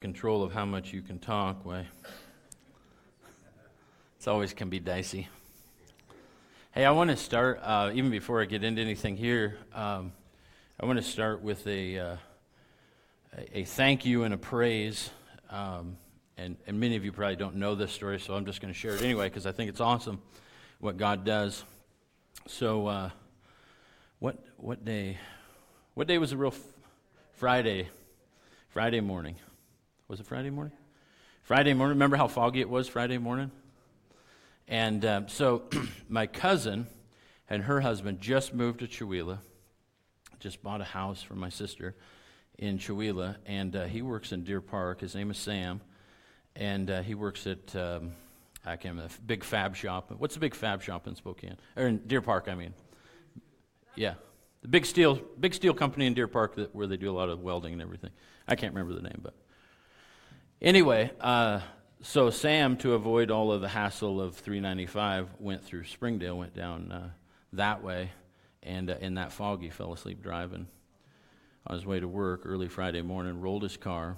[0.00, 1.84] control of how much you can talk, why?
[4.16, 5.28] It's always can be dicey.
[6.70, 10.12] Hey, I want to start, uh, even before I get into anything here, um,
[10.78, 12.16] I want to start with a, uh,
[13.52, 15.10] a, thank you and a praise.
[15.50, 15.96] Um,
[16.36, 18.78] and, and many of you probably don't know this story, so I'm just going to
[18.78, 20.22] share it anyway because I think it's awesome
[20.78, 21.64] what God does.
[22.46, 23.10] So, uh,
[24.20, 25.18] what, what day?
[25.94, 26.60] What day was a real f-
[27.32, 27.88] Friday?
[28.68, 29.34] Friday morning.
[30.08, 30.72] Was it Friday morning?
[31.42, 31.96] Friday morning.
[31.96, 33.50] Remember how foggy it was Friday morning?
[34.66, 35.64] And uh, so
[36.08, 36.86] my cousin
[37.50, 39.40] and her husband just moved to Chewelah,
[40.40, 41.94] just bought a house for my sister
[42.56, 45.02] in Chewelah, and uh, he works in Deer Park.
[45.02, 45.82] His name is Sam,
[46.56, 48.12] and uh, he works at, um,
[48.64, 50.10] I can't remember, the big fab shop.
[50.16, 51.58] What's the big fab shop in Spokane?
[51.76, 52.72] Or in Deer Park, I mean.
[53.94, 54.14] Yeah.
[54.62, 57.28] The big steel, big steel company in Deer Park that, where they do a lot
[57.28, 58.10] of welding and everything.
[58.48, 59.34] I can't remember the name, but
[60.60, 61.60] Anyway, uh,
[62.02, 66.90] so Sam, to avoid all of the hassle of 395, went through Springdale, went down
[66.90, 67.10] uh,
[67.52, 68.10] that way,
[68.64, 70.66] and uh, in that fog, he fell asleep driving
[71.64, 74.16] on his way to work early Friday morning, rolled his car,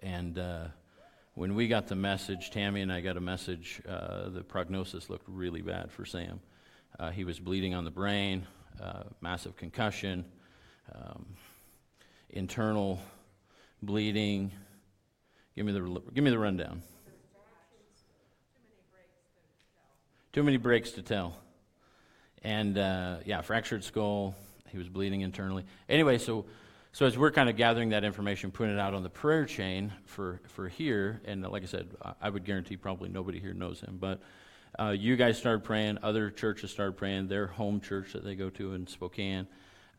[0.00, 0.64] and uh,
[1.34, 5.28] when we got the message, Tammy and I got a message, uh, the prognosis looked
[5.28, 6.40] really bad for Sam.
[6.98, 8.44] Uh, he was bleeding on the brain,
[9.20, 10.24] massive concussion,
[10.92, 11.26] um,
[12.28, 12.98] internal
[13.82, 14.50] bleeding,
[15.54, 16.82] Give me the, give me the rundown.
[20.32, 21.36] Too many breaks to tell.
[22.42, 24.34] And uh, yeah, fractured skull.
[24.70, 25.64] He was bleeding internally.
[25.88, 26.46] Anyway, so
[26.92, 29.92] so as we're kind of gathering that information, putting it out on the prayer chain
[30.06, 31.88] for for here, and like I said,
[32.20, 34.20] I would guarantee probably nobody here knows him, but
[34.78, 35.98] uh, you guys started praying.
[36.02, 37.28] Other churches started praying.
[37.28, 39.46] Their home church that they go to in Spokane,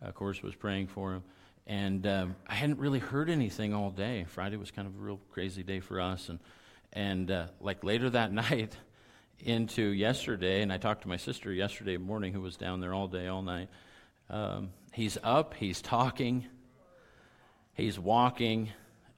[0.01, 1.23] of course, was praying for him.
[1.65, 4.25] And um, I hadn't really heard anything all day.
[4.27, 6.29] Friday was kind of a real crazy day for us.
[6.29, 6.39] And,
[6.91, 8.75] and uh, like later that night
[9.39, 13.07] into yesterday, and I talked to my sister yesterday morning who was down there all
[13.07, 13.69] day, all night.
[14.29, 16.45] Um, he's up, he's talking,
[17.73, 18.69] he's walking,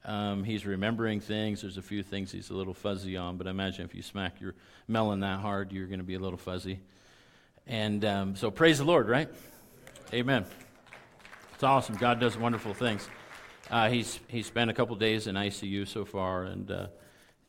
[0.04, 1.62] um, he's remembering things.
[1.62, 4.40] There's a few things he's a little fuzzy on, but I imagine if you smack
[4.40, 4.54] your
[4.88, 6.80] melon that hard, you're going to be a little fuzzy.
[7.66, 9.28] And um, so praise the Lord, right?
[10.12, 10.46] Amen.
[11.56, 11.94] It's awesome.
[11.94, 13.08] God does wonderful things.
[13.70, 16.88] Uh, he's he's spent a couple days in ICU so far, and uh,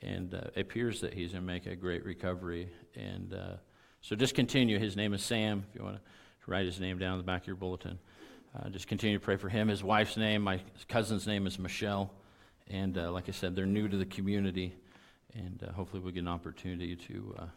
[0.01, 2.69] and uh, appears that he's going to make a great recovery.
[2.95, 3.57] And uh,
[3.99, 4.79] so just continue.
[4.79, 5.65] His name is Sam.
[5.67, 6.01] If you want to
[6.49, 7.99] write his name down in the back of your bulletin,
[8.57, 9.67] uh, just continue to pray for him.
[9.67, 12.09] His wife's name, my cousin's name is Michelle,
[12.69, 14.73] and uh, like I said, they're new to the community,
[15.33, 17.49] and hopefully we'll get an opportunity to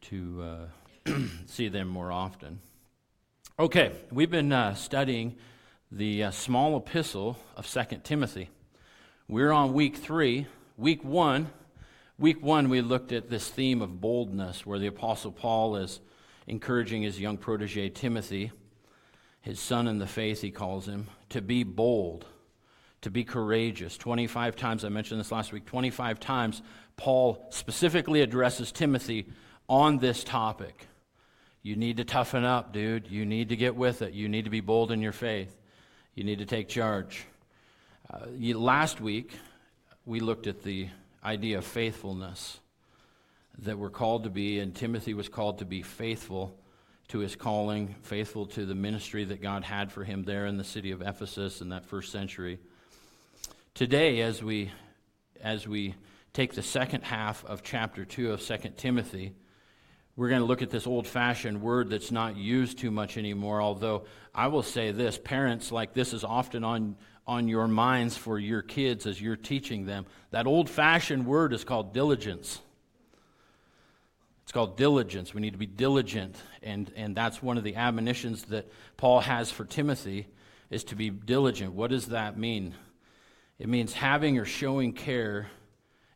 [0.00, 0.68] to
[1.44, 2.58] see them more often.
[3.58, 5.34] Okay, we've been uh, studying
[5.90, 8.50] the uh, small epistle of Second Timothy.
[9.28, 10.46] We're on week three.
[10.76, 11.48] Week one,
[12.18, 16.00] week one, we looked at this theme of boldness, where the Apostle Paul is
[16.46, 18.52] encouraging his young protege Timothy,
[19.40, 22.26] his son in the faith, he calls him, to be bold,
[23.00, 23.96] to be courageous.
[23.96, 26.60] 25 times, I mentioned this last week, 25 times,
[26.98, 29.32] Paul specifically addresses Timothy
[29.66, 30.88] on this topic.
[31.66, 33.10] You need to toughen up, dude.
[33.10, 34.12] You need to get with it.
[34.12, 35.52] You need to be bold in your faith.
[36.14, 37.24] You need to take charge.
[38.08, 39.36] Uh, you, last week,
[40.04, 40.88] we looked at the
[41.24, 42.60] idea of faithfulness
[43.58, 46.56] that we're called to be, and Timothy was called to be faithful
[47.08, 50.62] to his calling, faithful to the ministry that God had for him there in the
[50.62, 52.60] city of Ephesus in that first century.
[53.74, 54.70] Today, as we,
[55.42, 55.96] as we
[56.32, 59.34] take the second half of chapter 2 of 2 Timothy,
[60.16, 63.60] we're going to look at this old fashioned word that's not used too much anymore.
[63.60, 64.04] Although
[64.34, 66.96] I will say this parents, like this is often on,
[67.26, 70.06] on your minds for your kids as you're teaching them.
[70.30, 72.60] That old fashioned word is called diligence.
[74.44, 75.34] It's called diligence.
[75.34, 76.36] We need to be diligent.
[76.62, 80.28] And, and that's one of the admonitions that Paul has for Timothy
[80.70, 81.74] is to be diligent.
[81.74, 82.74] What does that mean?
[83.58, 85.48] It means having or showing care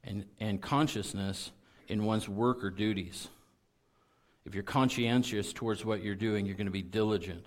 [0.05, 1.51] and, and consciousness
[1.89, 3.29] in one's work or duties.
[4.45, 7.47] If you're conscientious towards what you're doing, you're going to be diligent.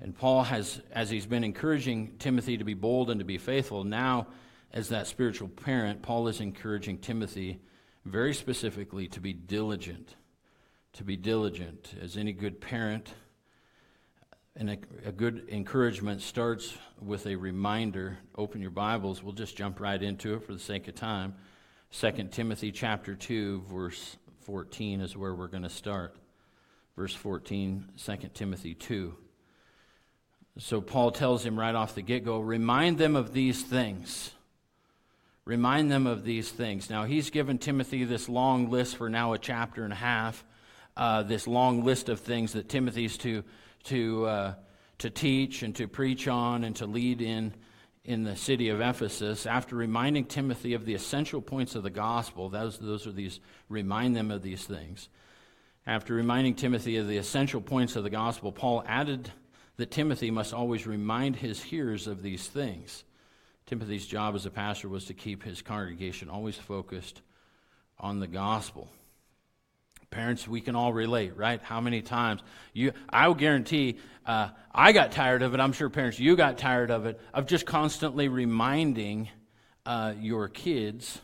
[0.00, 3.84] And Paul has, as he's been encouraging Timothy to be bold and to be faithful,
[3.84, 4.28] now,
[4.72, 7.60] as that spiritual parent, Paul is encouraging Timothy
[8.04, 10.14] very specifically to be diligent.
[10.94, 11.94] To be diligent.
[12.00, 13.14] As any good parent,
[14.56, 18.18] and a, a, good encouragement starts with a reminder.
[18.36, 19.22] Open your Bibles.
[19.22, 21.34] We'll just jump right into it for the sake of time.
[21.92, 24.16] 2 Timothy chapter 2, verse
[24.48, 26.16] 14 is where we're going to start.
[26.96, 29.14] Verse 14, 2 Timothy 2.
[30.56, 34.30] So Paul tells him right off the get go remind them of these things.
[35.44, 36.88] Remind them of these things.
[36.88, 40.42] Now, he's given Timothy this long list for now a chapter and a half,
[40.96, 43.44] uh, this long list of things that Timothy's to,
[43.84, 44.54] to, uh,
[44.96, 47.52] to teach and to preach on and to lead in
[48.08, 49.44] in the city of Ephesus.
[49.44, 53.38] After reminding Timothy of the essential points of the gospel, those, those are these,
[53.68, 55.10] remind them of these things.
[55.86, 59.30] After reminding Timothy of the essential points of the gospel, Paul added
[59.76, 63.04] that Timothy must always remind his hearers of these things.
[63.66, 67.20] Timothy's job as a pastor was to keep his congregation always focused
[67.98, 68.88] on the gospel.
[70.10, 71.60] Parents, we can all relate, right?
[71.62, 72.40] How many times
[72.72, 72.92] you?
[73.10, 73.98] I will guarantee.
[74.24, 75.60] Uh, I got tired of it.
[75.60, 79.28] I'm sure parents, you got tired of it of just constantly reminding
[79.84, 81.20] uh, your kids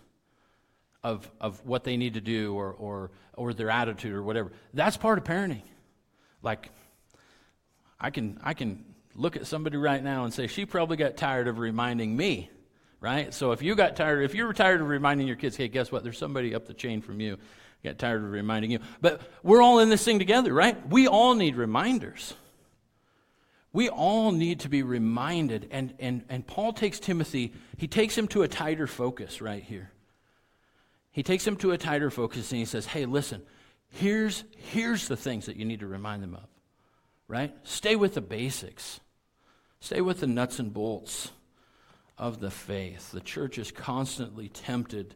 [1.03, 4.53] of of what they need to do or or or their attitude or whatever.
[4.73, 5.63] That's part of parenting.
[6.43, 6.71] Like,
[7.99, 8.85] I can I can
[9.15, 12.51] look at somebody right now and say, she probably got tired of reminding me,
[13.01, 13.33] right?
[13.33, 16.03] So if you got tired, if you're tired of reminding your kids, hey, guess what?
[16.03, 17.39] There's somebody up the chain from you.
[17.85, 18.79] Got tired of reminding you.
[19.03, 20.89] But we're all in this thing together, right?
[20.89, 22.33] We all need reminders.
[23.75, 25.69] We all need to be reminded.
[25.71, 29.91] And, and, and Paul takes Timothy, he takes him to a tighter focus right here.
[31.13, 33.43] He takes him to a tighter focus and he says, hey, listen,
[33.91, 36.49] here's, here's the things that you need to remind them of,
[37.29, 37.55] right?
[37.65, 39.01] Stay with the basics.
[39.81, 41.33] Stay with the nuts and bolts
[42.17, 43.13] of the faith.
[43.13, 45.15] The church is constantly tempted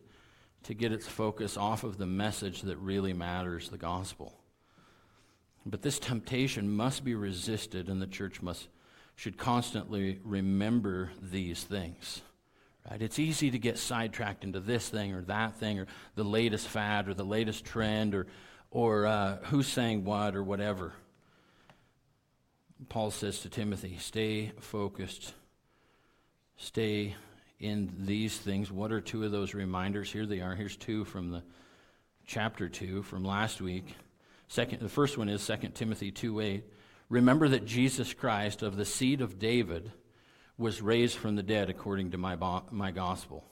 [0.64, 4.38] to get its focus off of the message that really matters, the gospel.
[5.64, 8.69] But this temptation must be resisted, and the church must,
[9.16, 12.22] should constantly remember these things.
[12.90, 13.02] Right?
[13.02, 17.08] It's easy to get sidetracked into this thing or that thing or the latest fad
[17.08, 18.26] or the latest trend or,
[18.70, 20.93] or uh, who's saying what or whatever.
[22.88, 25.34] Paul says to Timothy, stay focused,
[26.56, 27.16] stay
[27.60, 28.70] in these things.
[28.70, 30.10] What are two of those reminders?
[30.12, 30.55] Here they are.
[30.55, 31.43] Here's two from the
[32.26, 33.94] chapter 2 from last week.
[34.49, 36.64] Second, the first one is 2 Timothy 2 8.
[37.08, 39.90] Remember that Jesus Christ, of the seed of David,
[40.56, 42.37] was raised from the dead according to my,
[42.70, 43.44] my gospel.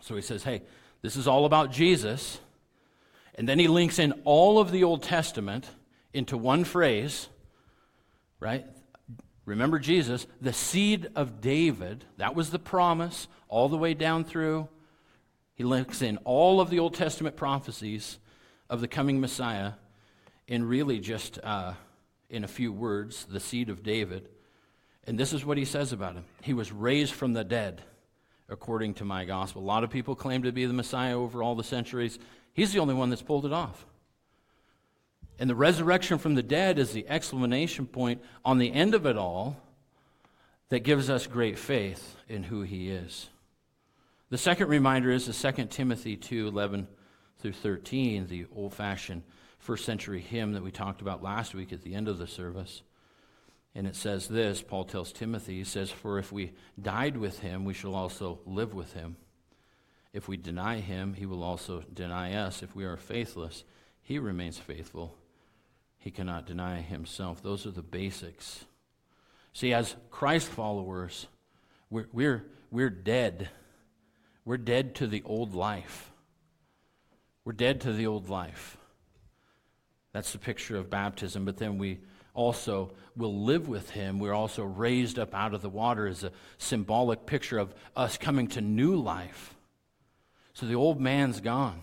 [0.00, 0.62] So he says, hey,
[1.02, 2.38] this is all about Jesus.
[3.34, 5.68] And then he links in all of the Old Testament
[6.14, 7.28] into one phrase
[8.40, 8.64] right?
[9.46, 14.68] Remember Jesus, the seed of David, that was the promise all the way down through.
[15.54, 18.18] He links in all of the Old Testament prophecies
[18.68, 19.72] of the coming Messiah
[20.48, 21.74] in really just uh,
[22.28, 24.28] in a few words the seed of David.
[25.04, 27.82] And this is what he says about him He was raised from the dead,
[28.48, 29.62] according to my gospel.
[29.62, 32.18] A lot of people claim to be the Messiah over all the centuries.
[32.52, 33.86] He's the only one that's pulled it off.
[35.38, 39.18] And the resurrection from the dead is the exclamation point on the end of it
[39.18, 39.56] all
[40.70, 43.28] that gives us great faith in who he is.
[44.30, 46.88] The second reminder is the 2 Timothy 2 11
[47.38, 49.22] through 13, the old fashioned
[49.58, 52.82] first century hymn that we talked about last week at the end of the service.
[53.74, 57.64] And it says this Paul tells Timothy, he says, For if we died with him,
[57.64, 59.16] we shall also live with him.
[60.12, 62.62] If we deny him, he will also deny us.
[62.62, 63.64] If we are faithless,
[64.02, 65.14] he remains faithful
[66.06, 67.42] he cannot deny himself.
[67.42, 68.64] Those are the basics.
[69.52, 71.26] See, as Christ followers,
[71.90, 73.48] we're, we're, we're dead.
[74.44, 76.12] We're dead to the old life.
[77.44, 78.76] We're dead to the old life.
[80.12, 81.44] That's the picture of baptism.
[81.44, 81.98] But then we
[82.34, 84.20] also will live with him.
[84.20, 88.46] We're also raised up out of the water as a symbolic picture of us coming
[88.50, 89.56] to new life.
[90.54, 91.82] So the old man's gone,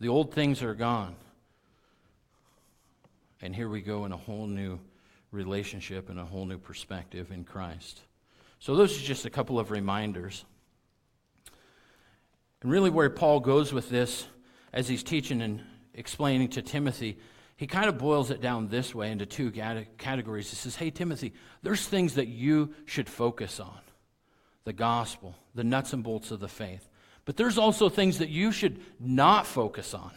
[0.00, 1.16] the old things are gone.
[3.42, 4.78] And here we go in a whole new
[5.30, 8.00] relationship and a whole new perspective in Christ.
[8.58, 10.44] So, those are just a couple of reminders.
[12.62, 14.26] And really, where Paul goes with this,
[14.72, 15.62] as he's teaching and
[15.94, 17.18] explaining to Timothy,
[17.56, 20.50] he kind of boils it down this way into two categories.
[20.50, 23.78] He says, Hey, Timothy, there's things that you should focus on
[24.64, 26.88] the gospel, the nuts and bolts of the faith.
[27.24, 30.12] But there's also things that you should not focus on.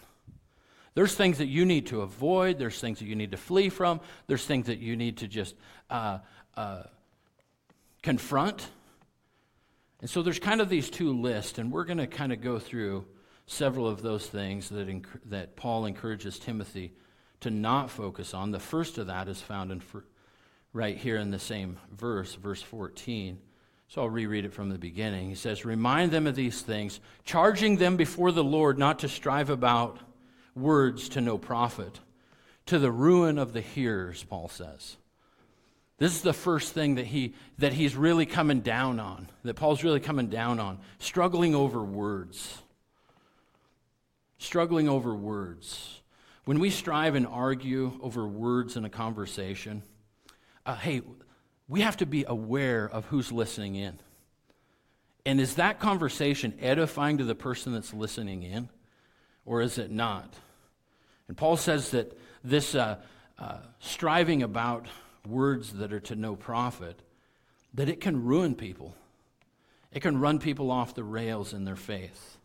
[1.00, 2.60] There's things that you need to avoid.
[2.60, 4.02] There's things that you need to flee from.
[4.28, 5.56] There's things that you need to just
[5.90, 6.18] uh,
[6.58, 6.84] uh,
[8.04, 8.68] confront.
[10.02, 12.60] And so there's kind of these two lists, and we're going to kind of go
[12.60, 13.06] through
[13.46, 16.92] several of those things that, enc- that Paul encourages Timothy
[17.40, 18.52] to not focus on.
[18.52, 20.00] The first of that is found in fr-
[20.74, 23.40] right here in the same verse, verse 14.
[23.88, 25.30] So I'll reread it from the beginning.
[25.30, 29.50] He says, Remind them of these things, charging them before the Lord not to strive
[29.50, 29.98] about
[30.60, 32.00] words to no profit,
[32.68, 34.98] to the ruin of the hearers, Paul says.
[35.98, 39.84] This is the first thing that, he, that he's really coming down on, that Paul's
[39.84, 40.80] really coming down on.
[40.98, 42.62] Struggling over words.
[44.38, 46.00] Struggling over words.
[46.46, 49.84] When we strive and argue over words in a conversation,
[50.66, 51.02] uh, hey,
[51.68, 54.00] we have to be aware of who's listening in.
[55.26, 58.70] And is that conversation edifying to the person that's listening in,
[59.46, 60.34] or is it not?
[61.30, 62.98] And Paul says that this uh,
[63.38, 64.88] uh, striving about
[65.28, 67.02] words that are to no profit,
[67.76, 68.96] that it can ruin people.
[69.94, 72.38] It can run people off the rails in their faith.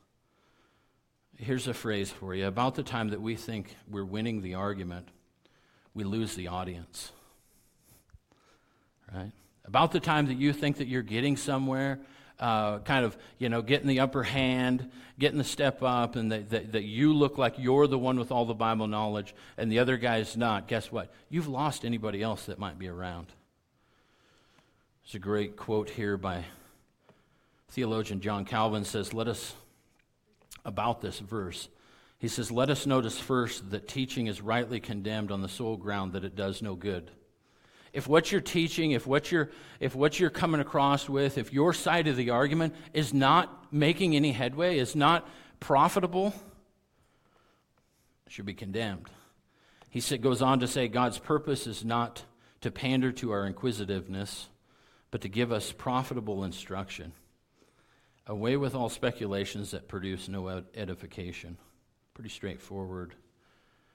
[1.39, 2.47] Here's a phrase for you.
[2.47, 5.09] About the time that we think we're winning the argument,
[5.95, 7.11] we lose the audience.
[9.13, 9.33] Right?
[9.65, 12.01] About the time that you think that you're getting somewhere,
[12.41, 16.51] uh, kind of, you know, getting the upper hand, getting the step up, and that,
[16.51, 19.79] that, that you look like you're the one with all the Bible knowledge and the
[19.79, 21.13] other guy's not, guess what?
[21.31, 23.27] You've lost anybody else that might be around.
[25.05, 26.45] There's a great quote here by
[27.71, 29.55] theologian John Calvin says, Let us,
[30.65, 31.69] about this verse,
[32.19, 36.15] he says, Let us notice first that teaching is rightly condemned on the sole ground
[36.15, 37.11] that it does no good
[37.95, 41.73] if what you're teaching, if what you're, if what you're coming across with, if your
[41.73, 45.29] side of the argument is not making any headway, is not
[45.61, 46.35] profitable,
[48.29, 49.09] should be condemned.
[49.89, 52.25] He goes on to say God's purpose is not
[52.63, 54.49] to pander to our inquisitiveness,
[55.13, 57.13] but to give us profitable instruction.
[58.27, 61.59] Away with all speculations that produce no edification.
[62.13, 63.15] Pretty straightforward,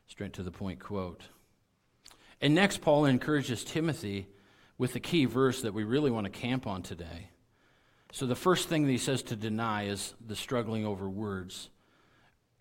[0.07, 1.23] straight to the point quote.
[2.41, 4.27] And next, Paul encourages Timothy
[4.77, 7.29] with the key verse that we really want to camp on today.
[8.11, 11.69] So, the first thing that he says to deny is the struggling over words.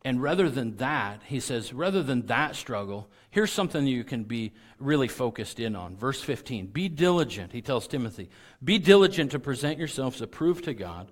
[0.05, 4.53] And rather than that, he says, rather than that struggle, here's something you can be
[4.79, 5.97] really focused in on.
[5.97, 8.31] Verse 15 Be diligent, he tells Timothy,
[8.63, 11.11] be diligent to present yourselves approved to God,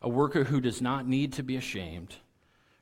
[0.00, 2.16] a worker who does not need to be ashamed,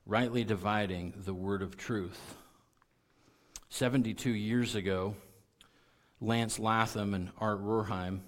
[0.06, 2.36] rightly dividing the word of truth.
[3.70, 5.14] 72 years ago,
[6.20, 8.20] Lance Latham and Art Rorheim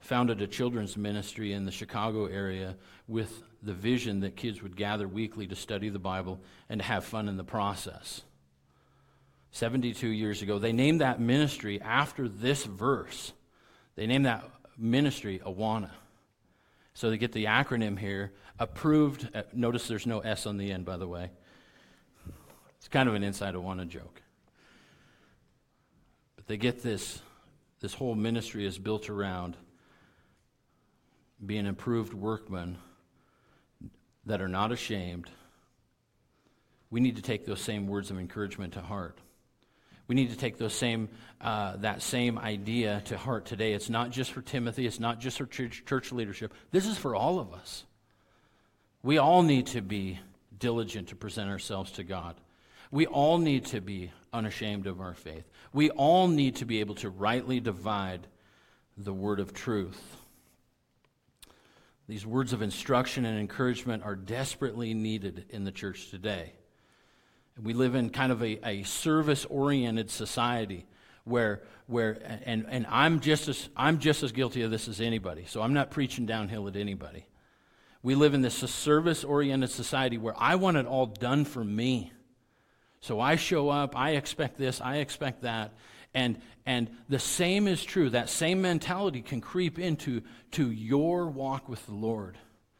[0.00, 2.76] founded a children's ministry in the Chicago area
[3.06, 7.04] with the vision that kids would gather weekly to study the Bible and to have
[7.04, 8.22] fun in the process.
[9.50, 13.32] 72 years ago, they named that ministry after this verse.
[13.94, 14.44] They named that
[14.76, 15.90] ministry Awana.
[16.94, 19.28] So they get the acronym here approved.
[19.34, 21.30] Uh, notice there's no S on the end, by the way.
[22.78, 24.22] It's kind of an inside Awana joke.
[26.48, 27.20] They get this,
[27.80, 29.54] this whole ministry is built around
[31.44, 32.78] being improved workmen
[34.24, 35.28] that are not ashamed.
[36.90, 39.18] We need to take those same words of encouragement to heart.
[40.06, 43.74] We need to take those same, uh, that same idea to heart today.
[43.74, 46.54] It's not just for Timothy, it's not just for church, church leadership.
[46.70, 47.84] This is for all of us.
[49.02, 50.18] We all need to be
[50.58, 52.36] diligent to present ourselves to God.
[52.90, 55.44] We all need to be unashamed of our faith.
[55.72, 58.26] We all need to be able to rightly divide
[58.96, 60.00] the word of truth.
[62.08, 66.54] These words of instruction and encouragement are desperately needed in the church today.
[67.62, 70.86] We live in kind of a, a service oriented society
[71.24, 75.44] where, where and, and I'm, just as, I'm just as guilty of this as anybody,
[75.46, 77.26] so I'm not preaching downhill at anybody.
[78.02, 82.12] We live in this service oriented society where I want it all done for me.
[83.00, 85.72] So I show up, I expect this, I expect that.
[86.14, 88.10] And, and the same is true.
[88.10, 92.38] That same mentality can creep into to your walk with the Lord.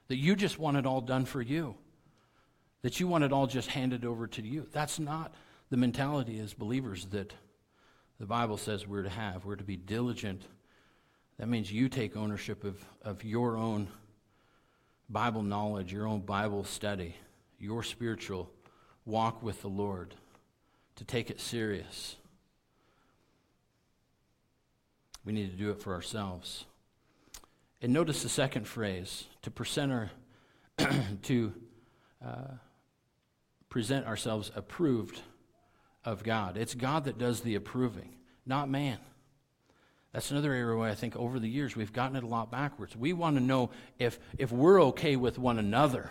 [0.08, 1.76] That you just want it all done for you.
[2.82, 4.66] That you want it all just handed over to you.
[4.72, 5.34] That's not
[5.70, 7.34] the mentality as believers that
[8.18, 9.44] the Bible says we're to have.
[9.44, 10.42] We're to be diligent.
[11.38, 13.88] That means you take ownership of, of your own
[15.08, 17.14] Bible knowledge, your own Bible study,
[17.58, 18.50] your spiritual
[19.08, 20.14] walk with the Lord,
[20.96, 22.16] to take it serious.
[25.24, 26.66] We need to do it for ourselves.
[27.80, 30.10] And notice the second phrase to present our,
[31.22, 31.52] to
[32.24, 32.54] uh,
[33.70, 35.20] present ourselves approved
[36.04, 36.56] of God.
[36.56, 38.10] It's God that does the approving,
[38.44, 38.98] not man.
[40.12, 42.96] That's another area where I think over the years we've gotten it a lot backwards.
[42.96, 46.10] We want to know if, if we're okay with one another.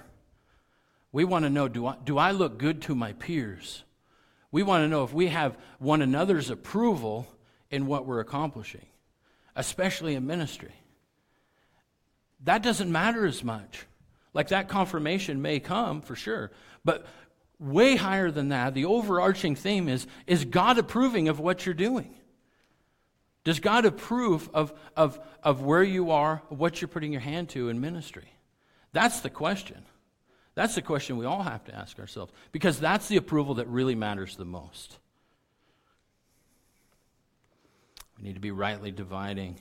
[1.12, 3.84] We want to know do I, do I look good to my peers?
[4.52, 7.28] We want to know if we have one another's approval
[7.70, 8.86] in what we're accomplishing,
[9.56, 10.74] especially in ministry.
[12.44, 13.86] That doesn't matter as much.
[14.34, 16.52] Like that confirmation may come for sure,
[16.86, 17.06] but
[17.60, 22.14] way higher than that, the overarching theme is is God approving of what you're doing?
[23.44, 27.70] Does God approve of, of, of where you are, what you're putting your hand to
[27.70, 28.30] in ministry?
[28.92, 29.86] That's the question.
[30.58, 33.94] That's the question we all have to ask ourselves because that's the approval that really
[33.94, 34.98] matters the most.
[38.18, 39.60] We need to be rightly dividing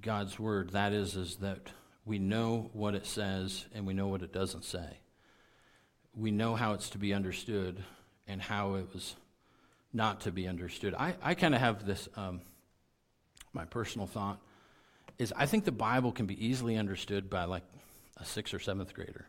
[0.00, 0.70] God's word.
[0.70, 1.68] That is, is that
[2.06, 4.96] we know what it says and we know what it doesn't say.
[6.14, 7.84] We know how it's to be understood
[8.26, 9.14] and how it was
[9.92, 10.94] not to be understood.
[10.94, 12.40] I, I kind of have this, um,
[13.52, 14.40] my personal thought
[15.18, 17.64] is I think the Bible can be easily understood by like
[18.16, 19.26] a sixth or seventh grader.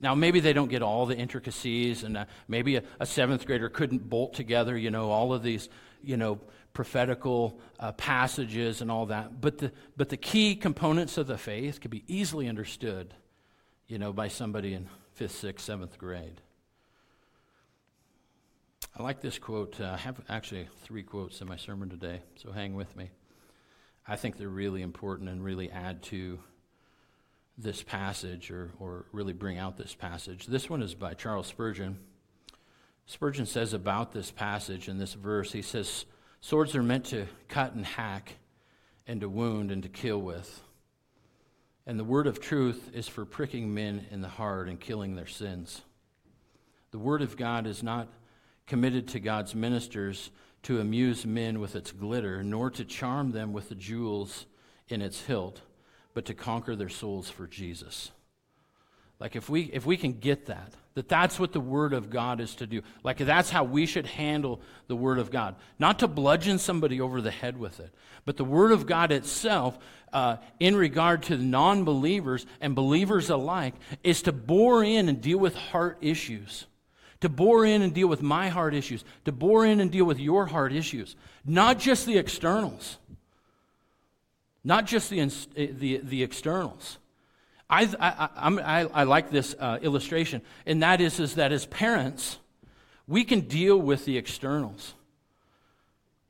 [0.00, 3.70] Now, maybe they don't get all the intricacies, and uh, maybe a, a, seventh grader
[3.70, 5.70] couldn't bolt together, you know, all of these,
[6.02, 6.38] you know,
[6.74, 9.40] prophetical uh, passages and all that.
[9.40, 13.14] But the, but the key components of the faith can be easily understood,
[13.88, 16.42] you know, by somebody in fifth, sixth, seventh grade.
[18.98, 19.80] I like this quote.
[19.80, 23.10] Uh, I have actually three quotes in my sermon today, so hang with me.
[24.06, 26.38] I think they're really important and really add to
[27.58, 30.46] this passage or, or really bring out this passage.
[30.46, 31.98] This one is by Charles Spurgeon.
[33.06, 36.04] Spurgeon says about this passage in this verse, he says,
[36.40, 38.36] Swords are meant to cut and hack
[39.06, 40.62] and to wound and to kill with.
[41.86, 45.26] And the word of truth is for pricking men in the heart and killing their
[45.26, 45.82] sins.
[46.90, 48.08] The word of God is not
[48.66, 50.30] committed to God's ministers
[50.64, 54.46] to amuse men with its glitter, nor to charm them with the jewels
[54.88, 55.62] in its hilt
[56.16, 58.10] but to conquer their souls for Jesus.
[59.20, 62.40] Like if we if we can get that, that that's what the word of God
[62.40, 62.80] is to do.
[63.04, 65.56] Like that's how we should handle the word of God.
[65.78, 67.92] Not to bludgeon somebody over the head with it,
[68.24, 69.78] but the word of God itself,
[70.10, 75.54] uh, in regard to non-believers and believers alike, is to bore in and deal with
[75.54, 76.64] heart issues.
[77.20, 80.18] To bore in and deal with my heart issues, to bore in and deal with
[80.18, 82.96] your heart issues, not just the externals
[84.66, 86.98] not just the, eh, the, the externals.
[87.70, 92.38] I, I, I, I, like this uh, illustration, and that is, is that as parents,
[93.06, 94.94] we can deal with the externals.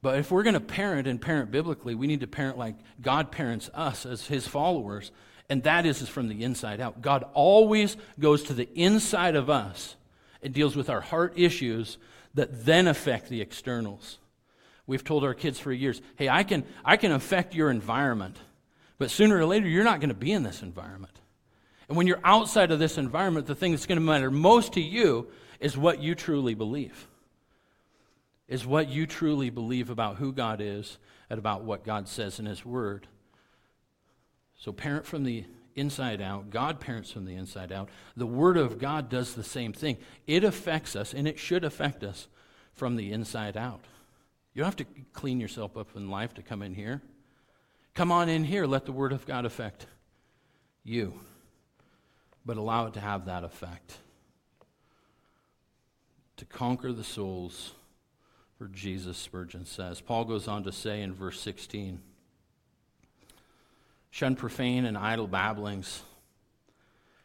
[0.02, 3.32] But if we're going to parent and parent biblically, we need to parent like God
[3.32, 5.12] parents us as his followers,
[5.48, 7.00] and that is, is from the inside out.
[7.00, 9.96] God always goes to the inside of us
[10.42, 11.96] and deals with our heart issues
[12.34, 14.18] that then affect the externals.
[14.86, 18.36] We've told our kids for years, hey, I can, I can affect your environment,
[18.98, 21.20] but sooner or later, you're not going to be in this environment.
[21.88, 24.80] And when you're outside of this environment, the thing that's going to matter most to
[24.80, 25.28] you
[25.60, 27.08] is what you truly believe.
[28.48, 32.46] Is what you truly believe about who God is and about what God says in
[32.46, 33.08] His Word.
[34.56, 35.44] So, parent from the
[35.74, 36.50] inside out.
[36.50, 37.88] God parents from the inside out.
[38.16, 39.98] The Word of God does the same thing.
[40.26, 42.28] It affects us, and it should affect us
[42.72, 43.84] from the inside out.
[44.56, 47.02] You don't have to clean yourself up in life to come in here.
[47.92, 48.64] Come on in here.
[48.64, 49.84] Let the Word of God affect
[50.82, 51.12] you,
[52.46, 53.98] but allow it to have that effect.
[56.38, 57.72] To conquer the souls
[58.56, 60.00] for Jesus, Spurgeon says.
[60.00, 62.00] Paul goes on to say in verse 16
[64.08, 66.00] Shun profane and idle babblings,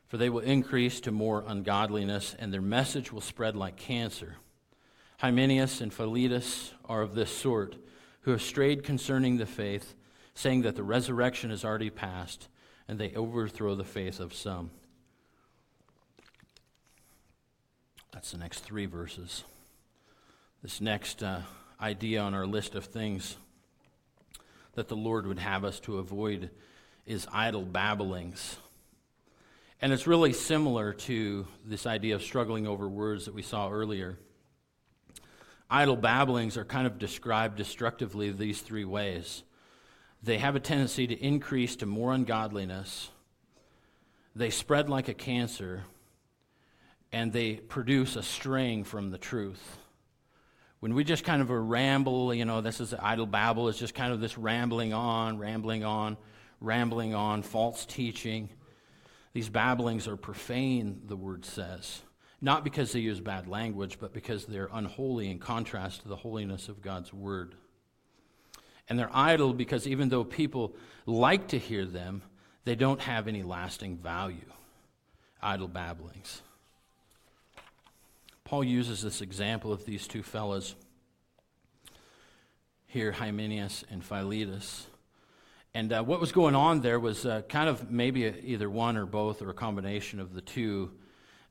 [0.10, 4.36] for they will increase to more ungodliness, and their message will spread like cancer.
[5.22, 7.76] Hymenaeus and Philetus are of this sort,
[8.22, 9.94] who have strayed concerning the faith,
[10.34, 12.48] saying that the resurrection is already past,
[12.88, 14.72] and they overthrow the faith of some.
[18.12, 19.44] That's the next three verses.
[20.64, 21.42] This next uh,
[21.80, 23.38] idea on our list of things
[24.74, 26.50] that the Lord would have us to avoid
[27.06, 28.58] is idle babblings.
[29.84, 34.18] And it's really similar to this idea of struggling over words that we saw earlier
[35.72, 39.44] idle babblings are kind of described destructively these three ways.
[40.22, 43.10] They have a tendency to increase to more ungodliness,
[44.36, 45.84] they spread like a cancer,
[47.12, 49.78] and they produce a straying from the truth.
[50.80, 53.94] When we just kind of a ramble, you know, this is idle babble, it's just
[53.94, 56.18] kind of this rambling on, rambling on,
[56.60, 58.50] rambling on, false teaching.
[59.34, 62.02] These babblings are profane, the word says
[62.42, 66.70] not because they use bad language, but because they're unholy in contrast to the holiness
[66.70, 67.54] of God's word.
[68.90, 70.76] And they're idle because even though people
[71.06, 72.24] like to hear them,
[72.66, 74.52] they don't have any lasting value.
[75.42, 76.42] Idle babblings.
[78.44, 80.76] Paul uses this example of these two fellows
[82.86, 84.88] here, Hymenaeus and Philetus.
[85.74, 89.06] And uh, what was going on there was uh, kind of maybe either one or
[89.06, 90.92] both or a combination of the two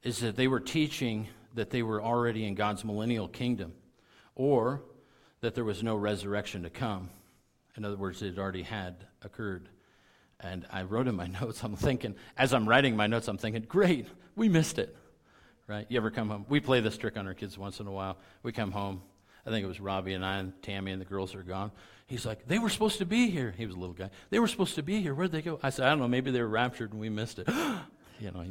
[0.03, 3.73] is that they were teaching that they were already in God's millennial kingdom
[4.35, 4.83] or
[5.41, 7.11] that there was no resurrection to come.
[7.77, 9.69] In other words, it already had occurred.
[10.39, 13.63] And I wrote in my notes, I'm thinking, as I'm writing my notes, I'm thinking,
[13.69, 14.97] great, we missed it.
[15.67, 15.87] Right?
[15.89, 16.47] You ever come home?
[16.49, 18.17] We play this trick on our kids once in a while.
[18.43, 19.03] We come home.
[19.47, 21.71] I think it was Robbie and I and Tammy and the girls are gone.
[22.07, 23.55] He's like, they were supposed to be here.
[23.57, 24.11] He was a little guy.
[24.31, 25.15] They were supposed to be here.
[25.15, 25.61] Where'd they go?
[25.63, 26.09] I said, I don't know.
[26.09, 27.49] Maybe they were raptured and we missed it.
[28.21, 28.45] you know,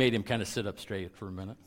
[0.00, 1.58] made him kind of sit up straight for a minute.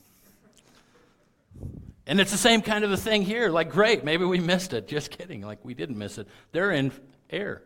[2.07, 3.49] And it's the same kind of a thing here.
[3.49, 4.87] Like, great, maybe we missed it.
[4.87, 5.41] Just kidding.
[5.41, 6.27] Like, we didn't miss it.
[6.51, 6.91] They're in
[7.29, 7.61] error.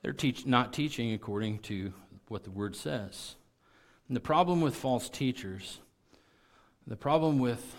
[0.00, 1.92] They're teach, not teaching according to
[2.28, 3.34] what the word says.
[4.06, 5.80] And the problem with false teachers,
[6.86, 7.74] the problem with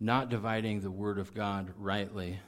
[0.00, 2.40] not dividing the word of God rightly,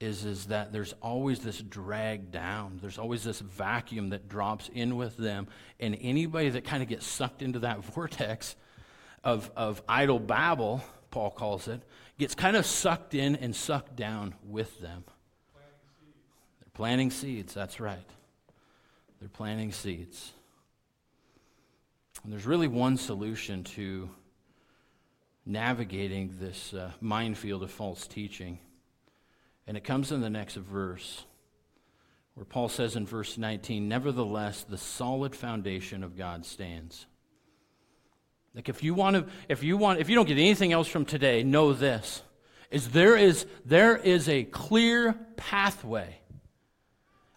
[0.00, 2.78] is, is that there's always this drag down.
[2.80, 5.46] There's always this vacuum that drops in with them.
[5.78, 8.56] And anybody that kind of gets sucked into that vortex
[9.22, 11.82] of, of idle babble, Paul calls it,
[12.18, 15.04] gets kind of sucked in and sucked down with them.
[16.60, 17.98] They're planting seeds, that's right.
[19.20, 20.32] They're planting seeds.
[22.24, 24.08] And there's really one solution to
[25.44, 28.58] navigating this uh, minefield of false teaching
[29.70, 31.24] and it comes in the next verse,
[32.34, 37.06] where Paul says in verse 19, Nevertheless, the solid foundation of God stands.
[38.52, 41.04] Like if you want to, if you want, if you don't get anything else from
[41.04, 42.20] today, know this
[42.72, 46.18] is there is there is a clear pathway,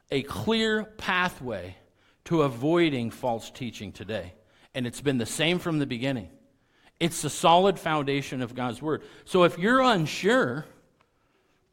[0.09, 1.77] a clear pathway
[2.25, 4.33] to avoiding false teaching today.
[4.73, 6.31] And it's been the same from the beginning.
[6.99, 9.03] It's the solid foundation of God's word.
[9.23, 10.65] So if you're unsure,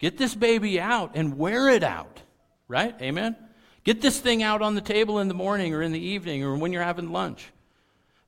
[0.00, 2.20] Get this baby out and wear it out,
[2.68, 3.00] right?
[3.00, 3.36] Amen?
[3.84, 6.56] Get this thing out on the table in the morning or in the evening or
[6.56, 7.52] when you're having lunch.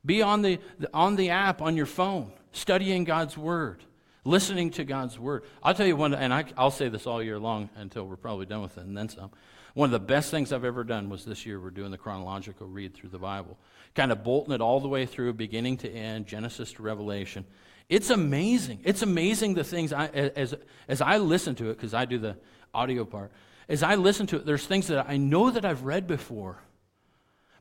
[0.05, 0.59] Be on the,
[0.93, 3.83] on the app on your phone, studying God's Word,
[4.25, 5.45] listening to God's Word.
[5.63, 8.47] I'll tell you one, and I, I'll say this all year long until we're probably
[8.47, 9.31] done with it, and then some.
[9.75, 12.67] One of the best things I've ever done was this year we're doing the chronological
[12.67, 13.57] read through the Bible,
[13.95, 17.47] kind of bolting it all the way through, beginning to end, Genesis to Revelation.
[17.88, 18.81] It's amazing.
[18.85, 20.55] It's amazing the things I, as,
[20.88, 22.37] as I listen to it, because I do the
[22.73, 23.33] audio part,
[23.68, 26.59] as I listen to it, there's things that I know that I've read before,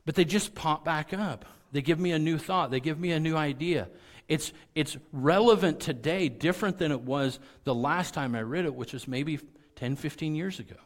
[0.04, 1.44] but they just pop back up.
[1.72, 3.88] They give me a new thought, they give me a new idea.
[4.28, 8.92] It's, it's relevant today, different than it was the last time I read it, which
[8.92, 9.40] was maybe
[9.76, 10.76] 10, 15 years ago.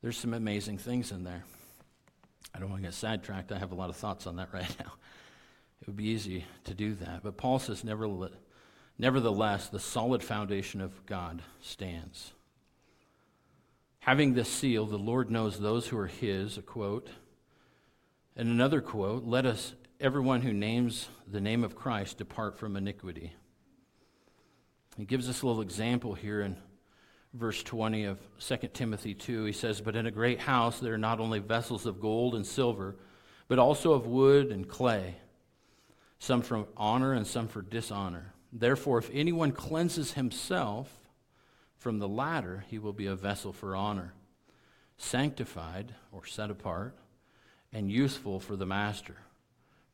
[0.00, 1.44] There's some amazing things in there.
[2.54, 3.52] I don't want to get sidetracked.
[3.52, 4.92] I have a lot of thoughts on that right now.
[5.82, 7.24] It would be easy to do that.
[7.24, 12.32] But Paul says, nevertheless, the solid foundation of God stands.
[13.98, 17.10] Having this seal, the Lord knows those who are his, a quote.
[18.36, 23.32] And another quote, let us, everyone who names the name of Christ, depart from iniquity.
[24.96, 26.56] He gives us a little example here in
[27.34, 29.46] verse 20 of 2 Timothy 2.
[29.46, 32.46] He says, But in a great house there are not only vessels of gold and
[32.46, 32.94] silver,
[33.48, 35.16] but also of wood and clay
[36.22, 38.32] some for honor and some for dishonor.
[38.52, 40.88] Therefore, if anyone cleanses himself
[41.76, 44.12] from the latter, he will be a vessel for honor,
[44.96, 46.96] sanctified or set apart,
[47.72, 49.16] and useful for the master,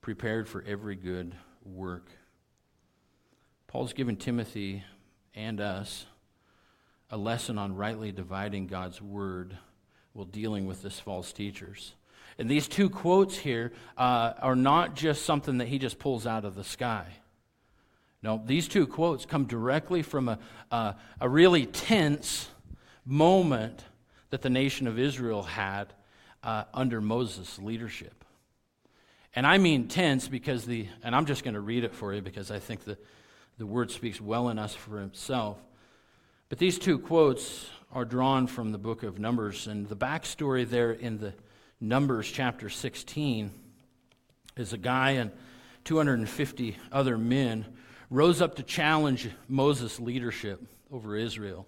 [0.02, 2.10] prepared for every good work.
[3.66, 4.84] Paul's given Timothy
[5.34, 6.04] and us
[7.08, 9.56] a lesson on rightly dividing God's word
[10.12, 11.94] while dealing with this false teachers.
[12.38, 16.44] And these two quotes here uh, are not just something that he just pulls out
[16.44, 17.06] of the sky.
[18.22, 20.38] No, these two quotes come directly from a,
[21.20, 22.48] a really tense
[23.04, 23.84] moment
[24.30, 25.92] that the nation of Israel had
[26.42, 28.24] uh, under Moses' leadership.
[29.34, 32.20] And I mean tense because the, and I'm just going to read it for you
[32.20, 32.98] because I think the,
[33.56, 35.58] the word speaks well in us for itself.
[36.48, 40.92] But these two quotes are drawn from the book of Numbers, and the backstory there
[40.92, 41.34] in the
[41.80, 43.52] Numbers chapter 16
[44.56, 45.30] is a guy and
[45.84, 47.66] 250 other men
[48.10, 50.60] rose up to challenge Moses' leadership
[50.90, 51.66] over Israel.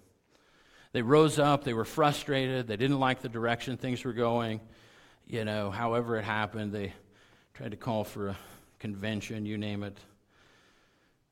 [0.91, 4.59] They rose up, they were frustrated, they didn't like the direction things were going.
[5.25, 6.91] You know, however it happened, they
[7.53, 8.37] tried to call for a
[8.79, 9.97] convention, you name it.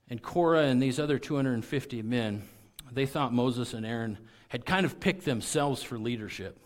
[0.10, 2.44] And Korah and these other 250 men,
[2.90, 6.58] they thought Moses and Aaron had kind of picked themselves for leadership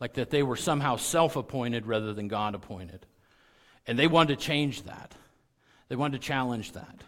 [0.00, 3.06] like that they were somehow self appointed rather than God appointed.
[3.86, 5.14] And they wanted to change that,
[5.88, 7.02] they wanted to challenge that.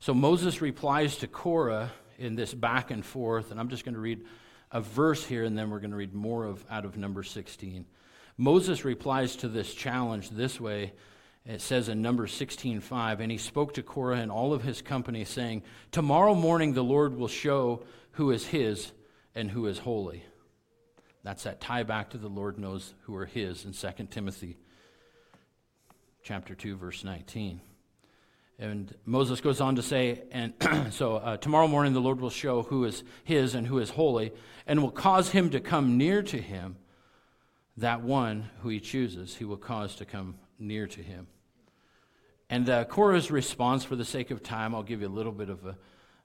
[0.00, 4.00] So Moses replies to Korah in this back and forth, and I'm just going to
[4.00, 4.24] read
[4.72, 7.84] a verse here, and then we're going to read more of out of number 16.
[8.36, 10.92] Moses replies to this challenge this way
[11.44, 15.24] It says in Numbers 16:5, and he spoke to Korah and all of his company,
[15.24, 18.92] saying, Tomorrow morning the Lord will show who is his
[19.34, 20.24] and who is holy.
[21.24, 24.56] That's that tie back to the Lord knows who are his in 2 Timothy
[26.22, 27.60] chapter 2, verse 19.
[28.58, 30.54] And Moses goes on to say, and
[30.90, 34.32] so uh, tomorrow morning the Lord will show who is his and who is holy,
[34.66, 36.76] and will cause him to come near to him,
[37.76, 41.26] that one who he chooses, he will cause to come near to him.
[42.50, 45.48] And uh, Korah's response, for the sake of time, I'll give you a little bit
[45.48, 45.76] of a,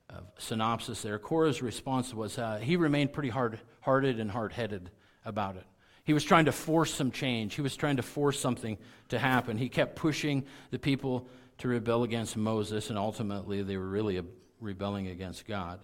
[0.09, 1.19] a synopsis there.
[1.19, 4.89] Korah's response was uh, he remained pretty hard hearted and hard headed
[5.25, 5.65] about it.
[6.03, 8.77] He was trying to force some change, he was trying to force something
[9.09, 9.57] to happen.
[9.57, 11.27] He kept pushing the people
[11.59, 14.21] to rebel against Moses, and ultimately they were really
[14.61, 15.79] rebelling against God.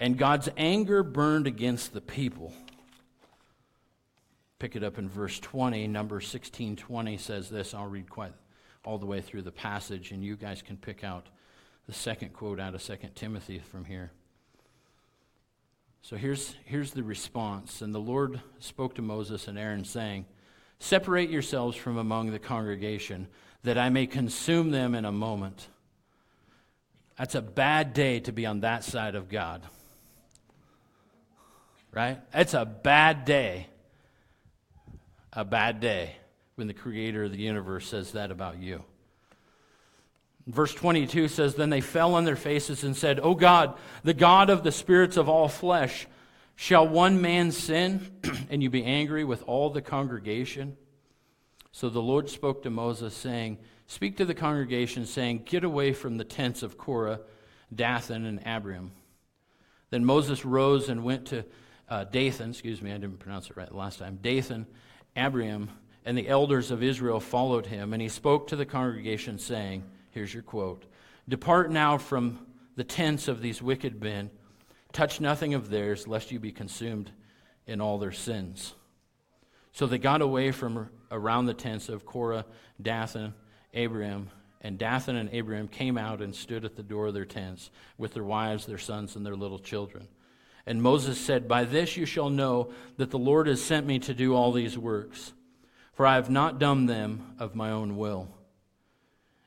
[0.00, 2.52] And God's anger burned against the people.
[4.58, 5.86] Pick it up in verse 20.
[5.88, 7.74] Number 1620 says this.
[7.74, 8.32] I'll read quite
[8.84, 11.26] all the way through the passage, and you guys can pick out
[11.86, 14.10] the second quote out of 2 Timothy from here.
[16.02, 17.80] So here's, here's the response.
[17.82, 20.26] And the Lord spoke to Moses and Aaron, saying,
[20.78, 23.28] Separate yourselves from among the congregation,
[23.62, 25.68] that I may consume them in a moment.
[27.16, 29.62] That's a bad day to be on that side of God.
[31.90, 32.18] Right?
[32.34, 33.68] It's a bad day.
[35.32, 36.16] A bad day
[36.56, 38.84] when the creator of the universe says that about you.
[40.46, 44.50] Verse 22 says, Then they fell on their faces and said, O God, the God
[44.50, 46.06] of the spirits of all flesh,
[46.54, 48.10] shall one man sin
[48.50, 50.76] and you be angry with all the congregation?
[51.72, 56.18] So the Lord spoke to Moses, saying, Speak to the congregation, saying, Get away from
[56.18, 57.20] the tents of Korah,
[57.74, 58.92] Dathan, and Abiram.
[59.90, 61.44] Then Moses rose and went to
[61.88, 64.66] uh, Dathan, excuse me, I didn't pronounce it right last time, Dathan,
[65.16, 65.68] Abiram,
[66.04, 70.32] and the elders of Israel followed him, and he spoke to the congregation, saying, Here's
[70.32, 70.84] your quote
[71.28, 72.46] Depart now from
[72.76, 74.30] the tents of these wicked men,
[74.92, 77.10] touch nothing of theirs, lest you be consumed
[77.66, 78.74] in all their sins.
[79.72, 82.46] So they got away from around the tents of Korah,
[82.80, 83.34] Dathan,
[83.74, 87.72] Abiram, and Dathan and Abiram came out and stood at the door of their tents
[87.98, 90.06] with their wives, their sons, and their little children.
[90.64, 94.14] And Moses said, By this you shall know that the Lord has sent me to
[94.14, 95.32] do all these works,
[95.92, 98.28] for I have not done them of my own will.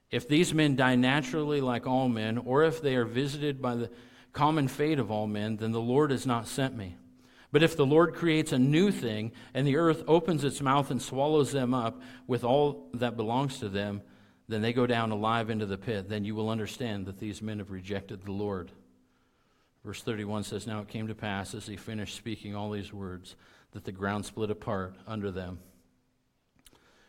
[0.10, 3.92] If these men die naturally like all men, or if they are visited by the
[4.32, 6.96] common fate of all men, then the Lord has not sent me.
[7.52, 11.02] But if the Lord creates a new thing, and the earth opens its mouth and
[11.02, 14.02] swallows them up with all that belongs to them,
[14.48, 16.08] then they go down alive into the pit.
[16.08, 18.72] Then you will understand that these men have rejected the Lord.
[19.84, 23.36] Verse 31 says, Now it came to pass, as he finished speaking all these words,
[23.72, 25.60] that the ground split apart under them,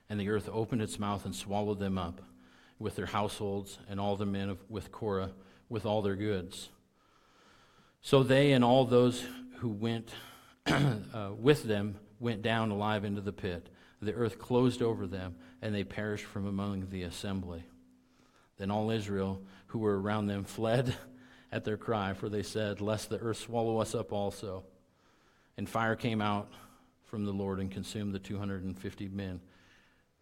[0.09, 2.23] and the earth opened its mouth and swallowed them up
[2.79, 5.31] with their households and all the men of, with Korah
[5.69, 6.69] with all their goods.
[8.01, 9.25] So they and all those
[9.57, 10.11] who went
[10.67, 13.69] uh, with them went down alive into the pit.
[14.01, 17.65] The earth closed over them, and they perished from among the assembly.
[18.57, 20.95] Then all Israel who were around them fled
[21.53, 24.65] at their cry, for they said, Lest the earth swallow us up also.
[25.57, 26.53] And fire came out
[27.05, 29.41] from the Lord and consumed the 250 men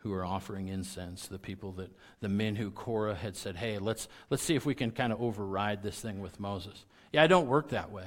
[0.07, 1.91] who are offering incense, the people that,
[2.21, 5.21] the men who Korah had said, hey, let's, let's see if we can kind of
[5.21, 6.85] override this thing with Moses.
[7.13, 8.07] Yeah, I don't work that way.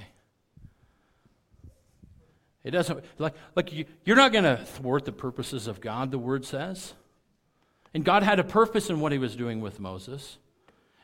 [2.63, 6.17] It doesn't, like, like you, you're not going to thwart the purposes of God, the
[6.17, 6.93] word says.
[7.93, 10.37] And God had a purpose in what he was doing with Moses.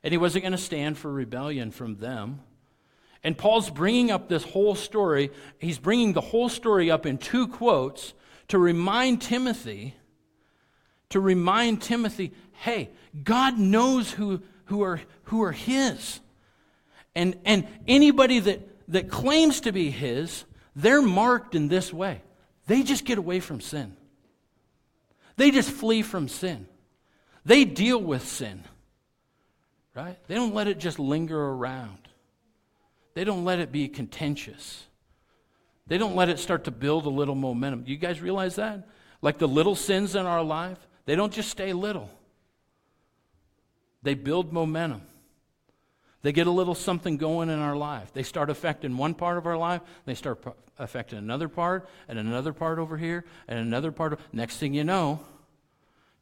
[0.01, 2.39] And he wasn't going to stand for rebellion from them.
[3.21, 5.31] And Paul's bringing up this whole story.
[5.59, 8.13] He's bringing the whole story up in two quotes
[8.47, 9.95] to remind Timothy
[11.09, 12.89] to remind Timothy hey,
[13.23, 16.19] God knows who, who, are, who are his.
[17.13, 22.21] And, and anybody that, that claims to be his, they're marked in this way.
[22.67, 23.95] They just get away from sin,
[25.37, 26.67] they just flee from sin,
[27.45, 28.63] they deal with sin.
[29.93, 30.17] Right?
[30.27, 32.09] They don't let it just linger around.
[33.13, 34.83] They don't let it be contentious.
[35.87, 37.85] They don't let it start to build a little momentum.
[37.87, 38.89] You guys realize that?
[39.21, 42.09] Like the little sins in our life, they don't just stay little,
[44.03, 45.01] they build momentum.
[46.21, 48.11] They get a little something going in our life.
[48.11, 50.43] They start affecting one part of our life, they start
[50.79, 54.13] affecting another part, and another part over here, and another part.
[54.13, 55.19] Of, next thing you know,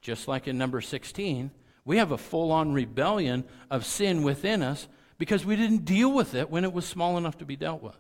[0.02, 1.52] just like in number 16,
[1.86, 6.36] we have a full on rebellion of sin within us because we didn't deal with
[6.36, 7.96] it when it was small enough to be dealt with.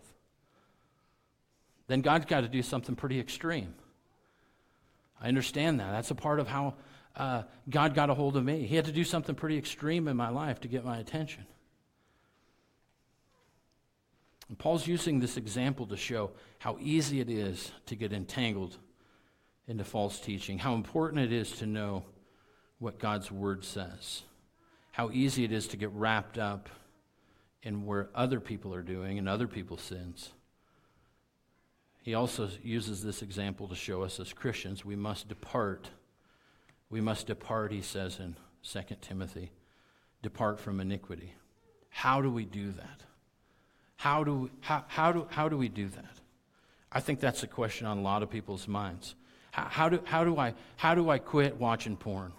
[1.87, 3.75] Then God's got to do something pretty extreme.
[5.23, 5.91] I understand that.
[5.91, 6.75] That's a part of how
[7.15, 8.67] uh, God got a hold of me.
[8.67, 11.45] He had to do something pretty extreme in my life to get my attention.
[14.49, 18.77] And Paul's using this example to show how easy it is to get entangled
[19.67, 22.03] into false teaching, how important it is to know
[22.79, 24.23] what God's word says,
[24.91, 26.67] how easy it is to get wrapped up
[27.61, 30.33] in where other people are doing and other people's sins.
[32.03, 35.89] He also uses this example to show us as Christians we must depart.
[36.89, 38.35] We must depart, he says in
[38.69, 39.51] 2 Timothy,
[40.21, 41.33] depart from iniquity.
[41.89, 43.03] How do we do that?
[43.95, 46.19] How do, how, how, do, how do we do that?
[46.91, 49.15] I think that's a question on a lot of people's minds.
[49.51, 52.33] How, how, do, how, do I, how do I quit watching porn?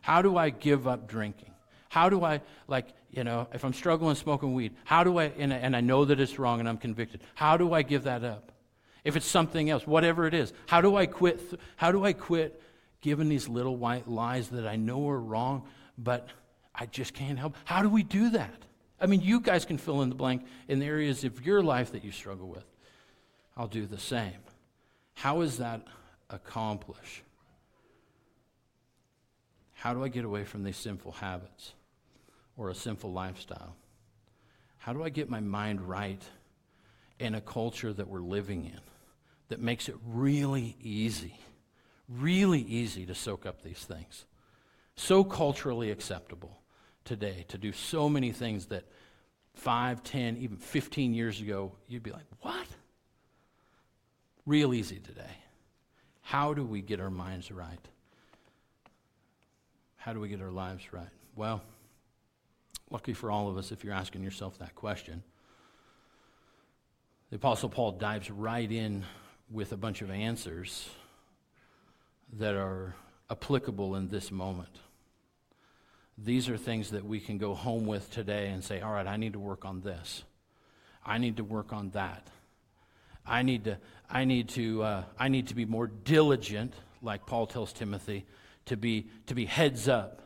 [0.00, 1.50] How do I give up drinking?
[1.90, 5.52] How do I, like, you know, if I'm struggling smoking weed, how do I, and,
[5.52, 8.52] and I know that it's wrong and I'm convicted, how do I give that up?
[9.06, 11.40] If it's something else, whatever it is, how do I quit,
[11.76, 12.60] how do I quit
[13.00, 15.62] giving these little white lies that I know are wrong,
[15.96, 16.28] but
[16.74, 17.54] I just can't help?
[17.64, 18.64] How do we do that?
[19.00, 21.92] I mean, you guys can fill in the blank in the areas of your life
[21.92, 22.64] that you struggle with.
[23.56, 24.42] I'll do the same.
[25.14, 25.82] How is that
[26.28, 27.22] accomplished?
[29.74, 31.74] How do I get away from these sinful habits
[32.56, 33.76] or a sinful lifestyle?
[34.78, 36.24] How do I get my mind right
[37.20, 38.80] in a culture that we're living in
[39.48, 41.38] that makes it really easy,
[42.08, 44.24] really easy to soak up these things?
[44.96, 46.60] So culturally acceptable
[47.04, 48.84] today to do so many things that
[49.54, 52.66] 5, 10, even 15 years ago, you'd be like, what?
[54.44, 55.36] Real easy today.
[56.20, 57.78] How do we get our minds right?
[59.96, 61.08] How do we get our lives right?
[61.34, 61.62] Well,
[62.90, 65.22] lucky for all of us if you're asking yourself that question.
[67.30, 69.04] The Apostle Paul dives right in
[69.50, 70.88] with a bunch of answers
[72.34, 72.94] that are
[73.30, 74.80] applicable in this moment.
[76.18, 79.16] These are things that we can go home with today and say, all right, I
[79.16, 80.24] need to work on this.
[81.04, 82.28] I need to work on that.
[83.26, 83.78] I need to,
[84.08, 88.24] I need to, uh, I need to be more diligent, like Paul tells Timothy,
[88.66, 90.22] to be, to be heads up.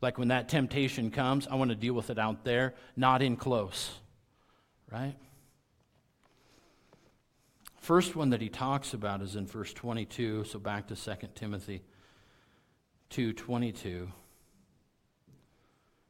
[0.00, 3.36] Like when that temptation comes, I want to deal with it out there, not in
[3.36, 3.90] close.
[4.90, 5.14] Right?
[7.86, 11.84] First one that he talks about is in verse 22, so back to 2 Timothy
[13.10, 14.08] 2:22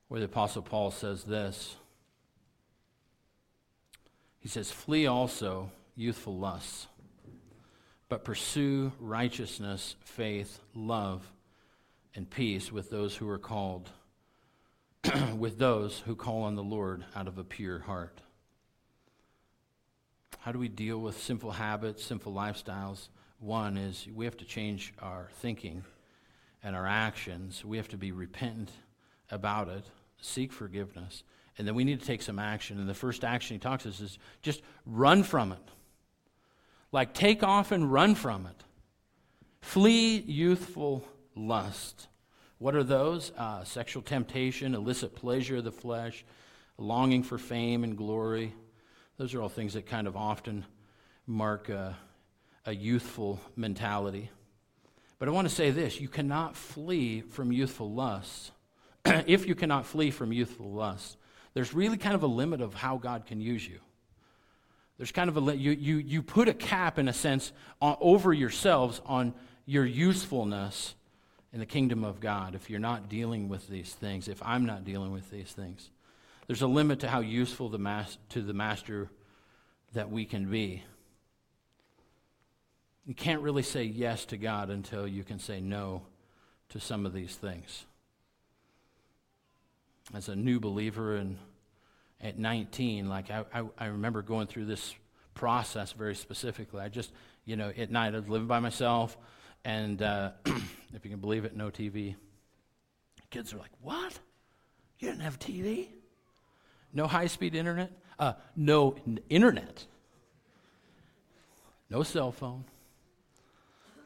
[0.09, 1.77] where the Apostle Paul says this.
[4.39, 6.87] He says, Flee also youthful lusts,
[8.09, 11.31] but pursue righteousness, faith, love,
[12.15, 13.91] and peace with those who are called,
[15.37, 18.23] with those who call on the Lord out of a pure heart.
[20.47, 23.09] How do we deal with sinful habits, sinful lifestyles?
[23.41, 25.83] One is we have to change our thinking
[26.63, 27.65] and our actions.
[27.65, 28.71] We have to be repentant
[29.29, 29.85] about it,
[30.21, 31.25] seek forgiveness,
[31.59, 32.79] and then we need to take some action.
[32.79, 35.69] And the first action he talks us is just run from it.
[36.93, 38.63] Like take off and run from it.
[39.61, 41.05] Flee youthful
[41.35, 42.07] lust.
[42.59, 43.33] What are those?
[43.37, 46.25] Uh, sexual temptation, illicit pleasure of the flesh,
[46.79, 48.55] longing for fame and glory.
[49.17, 50.65] Those are all things that kind of often
[51.27, 51.97] mark a,
[52.65, 54.31] a youthful mentality.
[55.19, 58.51] But I want to say this you cannot flee from youthful lusts
[59.27, 61.17] if you cannot flee from youthful lust,
[61.55, 63.79] there's really kind of a limit of how God can use you.
[64.97, 68.33] There's kind of a you you you put a cap in a sense on, over
[68.33, 69.35] yourselves on
[69.67, 70.95] your usefulness
[71.53, 74.29] in the kingdom of God if you're not dealing with these things.
[74.29, 75.91] If I'm not dealing with these things,
[76.47, 79.11] there's a limit to how useful the mas- to the master
[79.93, 80.83] that we can be.
[83.05, 86.03] You can't really say yes to God until you can say no
[86.71, 87.87] to some of these things
[90.15, 91.37] as a new believer and
[92.21, 94.95] at 19, like I, I, I, remember going through this
[95.35, 96.81] process very specifically.
[96.81, 97.13] I just,
[97.45, 99.17] you know, at night I was living by myself,
[99.65, 102.15] and uh, if you can believe it, no TV.
[103.29, 104.19] Kids are like, "What?
[104.99, 105.89] You didn't have TV?
[106.97, 107.93] No high-speed internet?
[108.19, 109.85] Uh, no n- internet?
[111.91, 112.65] No cell phone?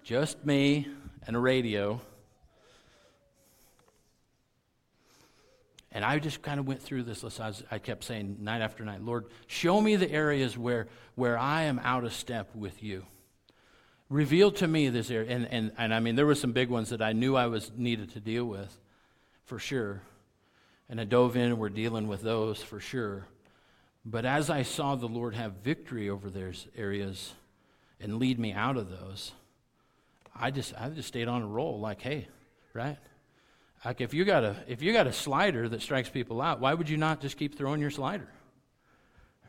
[0.03, 0.89] Just me
[1.25, 2.01] and a radio."
[5.93, 7.41] And I just kind of went through this list.
[7.41, 11.39] I, was, I, kept saying night after night, Lord, show me the areas where, where
[11.39, 13.05] I am out of step with you.
[14.09, 15.31] Reveal to me this area.
[15.31, 17.71] And, and, and I mean, there were some big ones that I knew I was
[17.77, 18.77] needed to deal with,
[19.45, 20.03] for sure.
[20.91, 23.27] And I dove in and we're dealing with those for sure.
[24.05, 27.33] But as I saw the Lord have victory over those areas
[28.01, 29.33] and lead me out of those,
[30.35, 32.29] I just, I just stayed on a roll like, hey,
[32.75, 32.99] right?
[33.85, 36.75] Like if you got a if you got a slider that strikes people out, why
[36.75, 38.29] would you not just keep throwing your slider?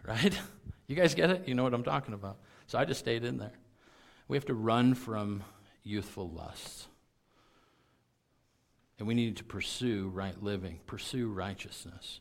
[0.04, 0.36] Right?
[0.88, 1.48] You guys get it?
[1.48, 2.38] You know what I'm talking about.
[2.66, 3.54] So I just stayed in there.
[4.28, 5.44] We have to run from
[5.84, 6.88] youthful lusts.
[9.02, 12.20] And we need to pursue right living, pursue righteousness.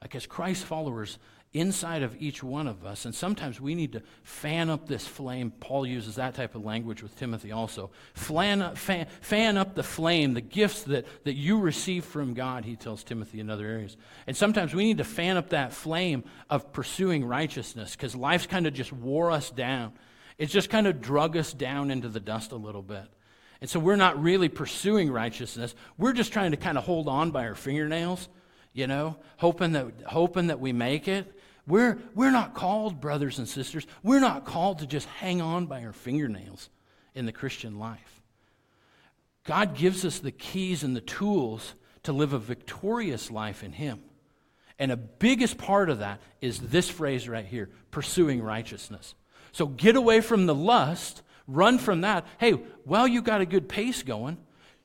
[0.00, 1.18] Like as Christ followers,
[1.52, 3.06] inside of each one of us.
[3.06, 5.50] And sometimes we need to fan up this flame.
[5.50, 7.90] Paul uses that type of language with Timothy also.
[8.12, 12.76] Fan, fan, fan up the flame, the gifts that, that you receive from God, he
[12.76, 13.96] tells Timothy in other areas.
[14.28, 18.68] And sometimes we need to fan up that flame of pursuing righteousness because life's kind
[18.68, 19.92] of just wore us down.
[20.38, 23.08] It's just kind of drug us down into the dust a little bit.
[23.60, 25.74] And so we're not really pursuing righteousness.
[25.96, 28.28] We're just trying to kind of hold on by our fingernails,
[28.72, 31.40] you know, hoping that, hoping that we make it.
[31.66, 35.82] We're, we're not called, brothers and sisters, we're not called to just hang on by
[35.84, 36.68] our fingernails
[37.14, 38.22] in the Christian life.
[39.44, 44.02] God gives us the keys and the tools to live a victorious life in Him.
[44.78, 49.14] And a biggest part of that is this phrase right here pursuing righteousness.
[49.52, 52.26] So get away from the lust, run from that.
[52.38, 54.38] Hey, well, you got a good pace going,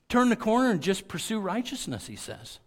[0.08, 2.58] turn the corner and just pursue righteousness, he says.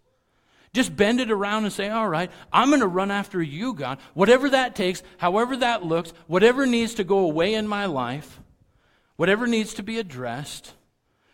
[0.72, 3.98] Just bend it around and say, All right, I'm going to run after you, God.
[4.12, 8.40] Whatever that takes, however that looks, whatever needs to go away in my life,
[9.14, 10.74] whatever needs to be addressed,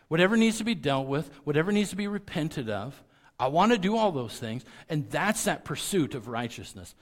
[0.09, 3.01] whatever needs to be dealt with, whatever needs to be repented of.
[3.39, 4.63] I want to do all those things.
[4.87, 6.93] And that's that pursuit of righteousness.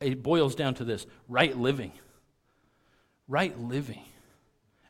[0.00, 1.92] It boils down to this right living.
[3.26, 4.02] Right living.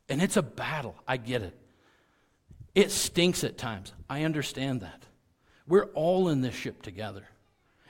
[0.08, 0.96] And it's a battle.
[1.06, 1.56] I get it.
[2.74, 3.92] It stinks at times.
[4.08, 5.04] I understand that.
[5.66, 7.28] We're all in this ship together.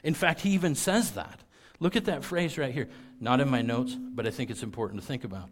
[0.02, 1.40] In fact, he even says that.
[1.80, 2.88] Look at that phrase right here.
[3.20, 5.48] Not in my notes, but I think it's important to think about.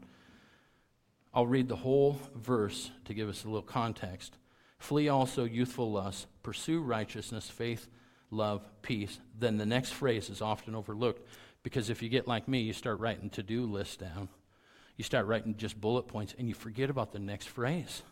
[1.32, 4.36] I'll read the whole verse to give us a little context.
[4.78, 7.88] Flee also youthful lusts, pursue righteousness, faith,
[8.30, 9.20] love, peace.
[9.38, 11.26] Then the next phrase is often overlooked
[11.62, 14.28] because if you get like me, you start writing to do lists down.
[14.96, 18.02] You start writing just bullet points and you forget about the next phrase.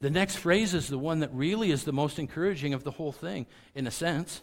[0.00, 3.12] The next phrase is the one that really is the most encouraging of the whole
[3.12, 4.40] thing, in a sense.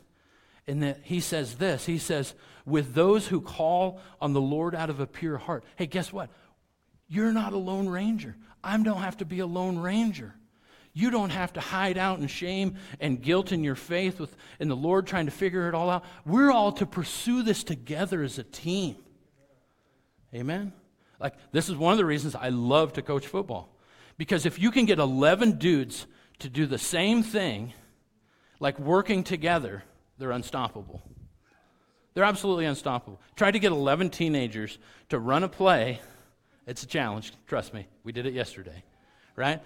[0.68, 2.34] In that he says this He says,
[2.66, 5.64] with those who call on the Lord out of a pure heart.
[5.78, 6.30] Hey, guess what?
[7.08, 8.36] You're not a lone ranger.
[8.64, 10.36] I don't have to be a lone ranger.
[10.93, 14.68] You don't have to hide out in shame and guilt in your faith with in
[14.68, 16.04] the Lord trying to figure it all out.
[16.26, 18.98] We're all to pursue this together as a team.
[20.34, 20.74] Amen?
[21.20, 23.70] Like, this is one of the reasons I love to coach football.
[24.18, 26.05] Because if you can get 11 dudes
[26.39, 27.74] to do the same thing,
[28.59, 29.84] like working together,
[30.18, 31.01] they're unstoppable.
[32.13, 33.22] They're absolutely unstoppable.
[33.36, 36.01] Try to get 11 teenagers to run a play.
[36.65, 37.88] It's a challenge, trust me.
[38.03, 38.84] We did it yesterday,
[39.36, 39.61] right?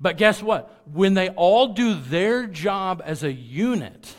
[0.00, 0.82] But guess what?
[0.92, 4.14] When they all do their job as a unit,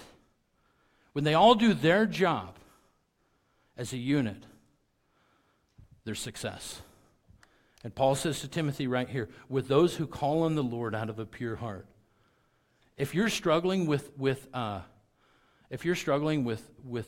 [1.13, 2.55] when they all do their job
[3.78, 4.43] as a unit,
[6.10, 6.82] there's success.
[7.84, 11.07] And Paul says to Timothy right here, with those who call on the Lord out
[11.07, 11.86] of a pure heart.
[12.97, 14.82] If you're struggling with, with uh,
[15.70, 17.07] if you're struggling with, with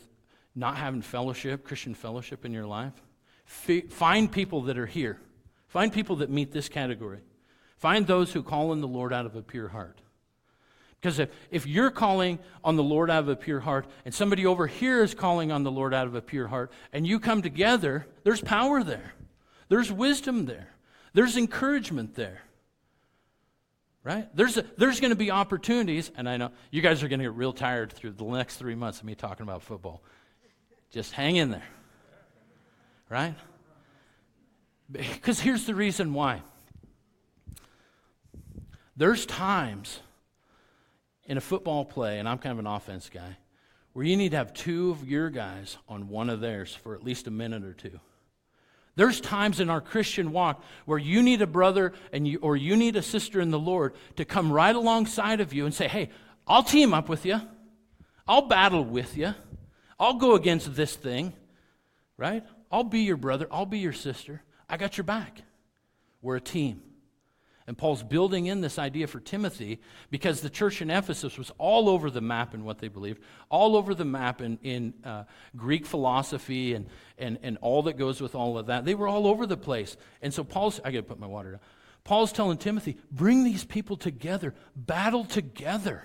[0.54, 2.94] not having fellowship, Christian fellowship in your life,
[3.48, 5.20] f- find people that are here.
[5.68, 7.22] Find people that meet this category.
[7.78, 10.00] Find those who call on the Lord out of a pure heart.
[11.02, 14.46] Because if, if you're calling on the Lord out of a pure heart, and somebody
[14.46, 17.42] over here is calling on the Lord out of a pure heart, and you come
[17.42, 19.14] together, there's power there.
[19.68, 20.68] There's wisdom there.
[21.14, 22.42] There's encouragement there.
[24.04, 24.28] Right?
[24.36, 27.34] There's, there's going to be opportunities, and I know you guys are going to get
[27.34, 30.04] real tired through the next three months of me talking about football.
[30.92, 31.68] Just hang in there.
[33.10, 33.36] Right?
[34.92, 36.42] Because here's the reason why.
[38.96, 40.00] There's times
[41.32, 43.38] in a football play, and I'm kind of an offense guy,
[43.94, 47.06] where you need to have two of your guys on one of theirs for at
[47.06, 48.02] least a minute or two.
[48.98, 52.76] There's times in our Christian walk where you need a brother and you, or you
[52.76, 56.10] need a sister in the Lord to come right alongside of you and say, Hey,
[56.46, 57.40] I'll team up with you.
[58.28, 59.34] I'll battle with you.
[59.98, 61.32] I'll go against this thing,
[62.18, 62.44] right?
[62.70, 63.48] I'll be your brother.
[63.50, 64.42] I'll be your sister.
[64.68, 65.44] I got your back.
[66.22, 66.84] We're a team.
[67.72, 71.88] And Paul's building in this idea for Timothy because the church in Ephesus was all
[71.88, 75.24] over the map in what they believed, all over the map in, in uh,
[75.56, 78.84] Greek philosophy and, and, and all that goes with all of that.
[78.84, 79.96] They were all over the place.
[80.22, 81.60] And so Paul's, I got to put my water down.
[82.04, 86.04] Paul's telling Timothy, bring these people together, battle together,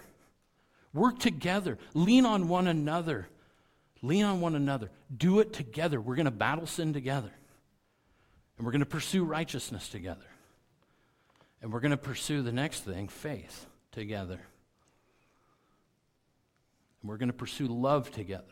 [0.95, 3.27] work together, lean on one another.
[4.03, 4.93] Lean on one another.
[5.17, 6.01] Do it together.
[6.01, 7.33] We're to battle sin together.
[8.57, 10.27] And we're to pursue righteousness together.
[11.63, 14.41] And we're going to pursue the next thing, faith, together.
[17.01, 18.45] And we're going to pursue love together.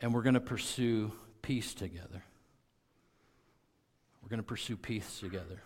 [0.00, 2.22] And we're going to pursue peace together.
[4.22, 5.62] We're going to pursue peace together.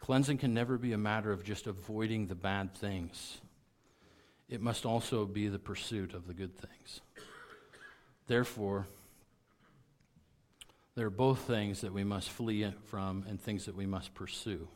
[0.00, 3.38] Cleansing can never be a matter of just avoiding the bad things,
[4.48, 7.00] it must also be the pursuit of the good things.
[8.26, 8.86] Therefore,
[10.94, 14.68] there are both things that we must flee from and things that we must pursue.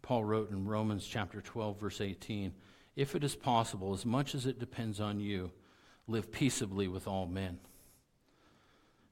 [0.00, 2.52] Paul wrote in Romans chapter 12, verse 18
[2.96, 5.52] If it is possible, as much as it depends on you,
[6.08, 7.58] live peaceably with all men.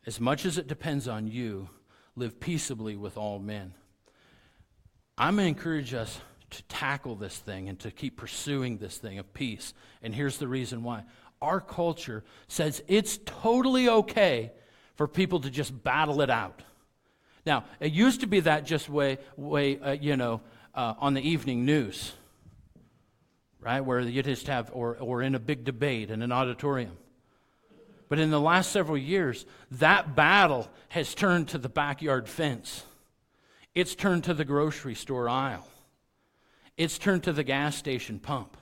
[0.07, 1.69] As much as it depends on you,
[2.17, 3.75] live peaceably with all men.
[5.17, 6.21] I'm going to encourage us
[6.51, 9.75] to tackle this thing and to keep pursuing this thing of peace.
[10.03, 11.05] And here's the reason why
[11.41, 14.53] our culture says it's totally okay
[14.97, 16.63] for people to just battle it out.
[17.47, 20.43] Now, it used to be that just way, way uh, you know,
[20.75, 22.13] uh, on the evening news,
[23.61, 23.81] right?
[23.81, 26.97] Where you just have, or, or in a big debate in an auditorium.
[28.11, 32.85] But in the last several years, that battle has turned to the backyard fence.
[33.75, 35.67] It's turned to the grocery store aisle.
[36.77, 38.57] It's turned to the gas station pump.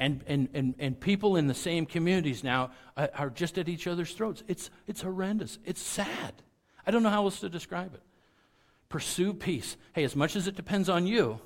[0.00, 3.86] And, and, and, and people in the same communities now uh, are just at each
[3.86, 4.42] other's throats.
[4.48, 5.58] It's, it's horrendous.
[5.66, 6.32] It's sad.
[6.86, 8.00] I don't know how else to describe it.
[8.88, 9.76] Pursue peace.
[9.92, 11.38] Hey, as much as it depends on you,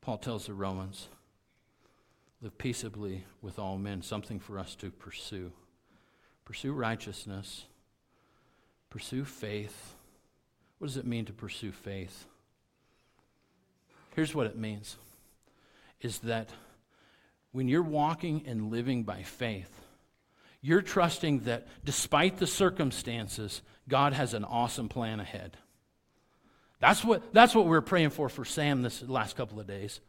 [0.00, 1.08] Paul tells the Romans,
[2.42, 5.52] live peaceably with all men, something for us to pursue.
[6.44, 7.64] Pursue righteousness,
[8.90, 9.94] pursue faith.
[10.78, 12.26] What does it mean to pursue faith?
[14.16, 14.96] Here's what it means
[16.00, 16.50] is that
[17.54, 19.70] when you're walking and living by faith,
[20.60, 25.56] you're trusting that despite the circumstances, God has an awesome plan ahead.
[26.80, 30.00] That's what, that's what we are praying for for Sam this last couple of days.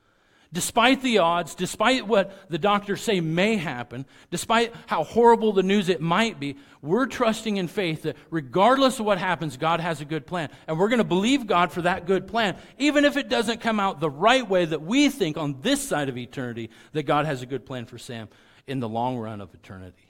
[0.56, 5.90] Despite the odds, despite what the doctors say may happen, despite how horrible the news
[5.90, 10.06] it might be, we're trusting in faith that regardless of what happens, God has a
[10.06, 10.48] good plan.
[10.66, 13.82] And we're going to believe God for that good plan, even if it doesn't come
[13.82, 17.42] out the right way that we think on this side of eternity, that God has
[17.42, 18.30] a good plan for Sam
[18.66, 20.08] in the long run of eternity.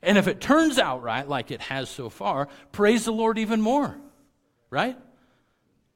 [0.00, 3.60] And if it turns out right, like it has so far, praise the Lord even
[3.60, 3.98] more.
[4.70, 4.96] Right?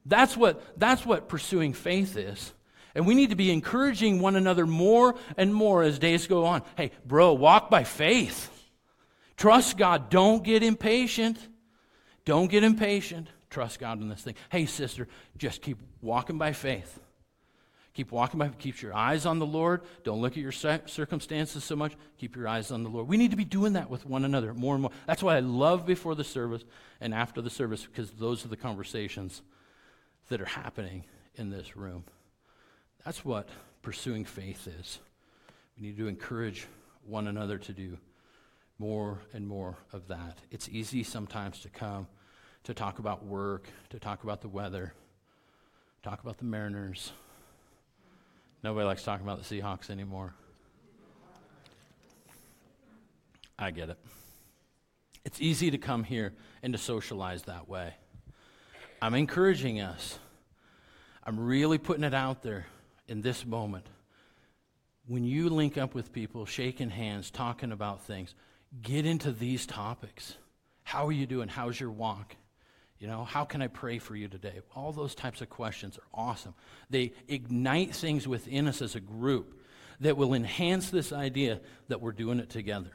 [0.04, 2.52] That's what, that's what pursuing faith is.
[2.94, 6.62] And we need to be encouraging one another more and more as days go on.
[6.76, 8.50] Hey, bro, walk by faith.
[9.36, 10.10] Trust God.
[10.10, 11.38] Don't get impatient.
[12.24, 13.28] Don't get impatient.
[13.50, 14.34] Trust God in this thing.
[14.50, 16.98] Hey, sister, just keep walking by faith.
[17.94, 19.82] Keep walking by, keep your eyes on the Lord.
[20.02, 21.92] Don't look at your circumstances so much.
[22.16, 23.06] Keep your eyes on the Lord.
[23.06, 24.92] We need to be doing that with one another more and more.
[25.06, 26.64] That's why I love before the service
[27.02, 29.42] and after the service, because those are the conversations
[30.28, 32.04] that are happening in this room.
[33.04, 33.48] That's what
[33.82, 35.00] pursuing faith is.
[35.76, 36.66] We need to encourage
[37.04, 37.98] one another to do
[38.78, 40.38] more and more of that.
[40.50, 42.06] It's easy sometimes to come
[42.64, 44.92] to talk about work, to talk about the weather,
[46.02, 47.12] talk about the Mariners.
[48.62, 50.34] Nobody likes talking about the Seahawks anymore.
[53.58, 53.98] I get it.
[55.24, 57.94] It's easy to come here and to socialize that way.
[59.00, 60.18] I'm encouraging us.
[61.24, 62.66] I'm really putting it out there
[63.06, 63.86] in this moment,
[65.06, 68.34] when you link up with people, shaking hands, talking about things,
[68.80, 70.36] get into these topics.
[70.84, 71.48] How are you doing?
[71.48, 72.36] How's your walk?
[72.98, 74.60] You know, how can I pray for you today?
[74.76, 76.54] All those types of questions are awesome.
[76.88, 79.60] They ignite things within us as a group
[80.00, 82.90] that will enhance this idea that we're doing it together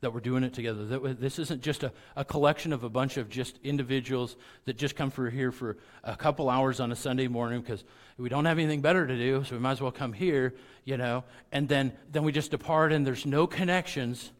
[0.00, 0.84] that we're doing it together.
[0.86, 4.96] That this isn't just a, a collection of a bunch of just individuals that just
[4.96, 7.84] come for here for a couple hours on a Sunday morning because
[8.16, 10.96] we don't have anything better to do, so we might as well come here, you
[10.96, 14.30] know, and then, then we just depart and there's no connections,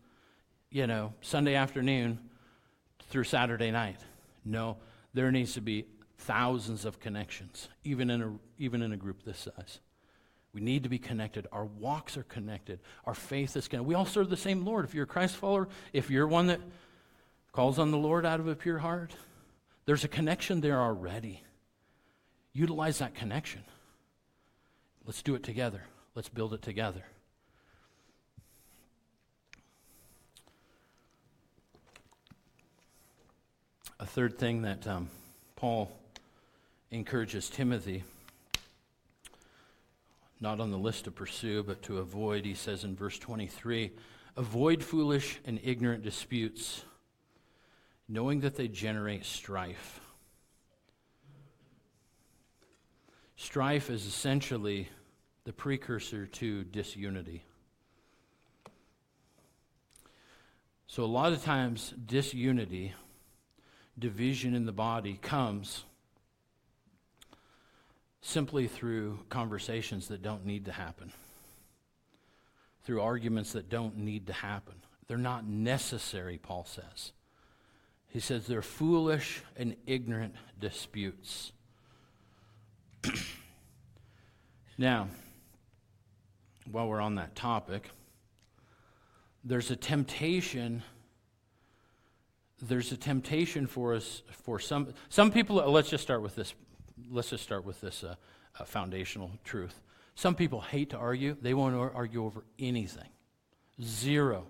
[0.70, 2.18] you know, Sunday afternoon
[3.08, 4.00] through Saturday night.
[4.44, 4.78] No,
[5.12, 5.86] there needs to be
[6.18, 9.80] thousands of connections, even in a, even in a group this size.
[10.52, 11.46] We need to be connected.
[11.52, 12.80] Our walks are connected.
[13.04, 13.86] Our faith is connected.
[13.86, 14.84] We all serve the same Lord.
[14.84, 16.60] If you're a Christ follower, if you're one that
[17.52, 19.14] calls on the Lord out of a pure heart,
[19.86, 21.42] there's a connection there already.
[22.52, 23.62] Utilize that connection.
[25.04, 25.82] Let's do it together.
[26.14, 27.04] Let's build it together.
[34.00, 35.10] A third thing that um,
[35.56, 35.92] Paul
[36.90, 38.02] encourages Timothy
[40.40, 43.92] not on the list to pursue, but to avoid, he says in verse 23
[44.36, 46.84] avoid foolish and ignorant disputes,
[48.08, 50.00] knowing that they generate strife.
[53.40, 54.86] strife is essentially
[55.44, 57.42] the precursor to disunity.
[60.86, 62.92] So, a lot of times, disunity,
[63.98, 65.84] division in the body, comes
[68.20, 71.12] simply through conversations that don't need to happen,
[72.84, 74.74] through arguments that don't need to happen.
[75.06, 77.12] They're not necessary, Paul says.
[78.08, 81.52] He says they're foolish and ignorant disputes.
[84.78, 85.08] now,
[86.70, 87.90] while we're on that topic,
[89.44, 90.82] there's a temptation
[92.62, 96.52] there's a temptation for us for some some people let's just start with this
[97.10, 98.14] let's just start with this uh,
[98.58, 99.80] uh, foundational truth.
[100.14, 101.36] Some people hate to argue.
[101.40, 103.08] They won't argue over anything.
[103.82, 104.46] Zero.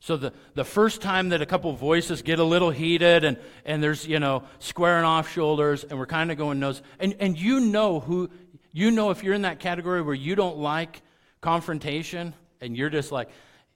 [0.00, 3.82] So the, the first time that a couple voices get a little heated and, and
[3.82, 7.58] there's, you know, squaring off shoulders and we're kind of going nose, and, and you
[7.58, 8.28] know who,
[8.70, 11.00] you know if you're in that category where you don't like
[11.40, 13.30] confrontation and you're just like,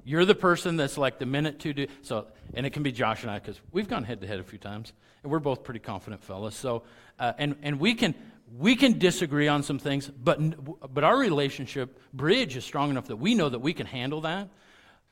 [0.09, 3.23] you're the person that's like the minute to do, so, and it can be Josh
[3.23, 4.93] and I because we've gone head to head a few times
[5.23, 6.57] and we're both pretty confident fellas.
[6.57, 6.85] So,
[7.19, 8.15] uh, and, and we can,
[8.57, 13.17] we can disagree on some things, but, but our relationship bridge is strong enough that
[13.17, 14.49] we know that we can handle that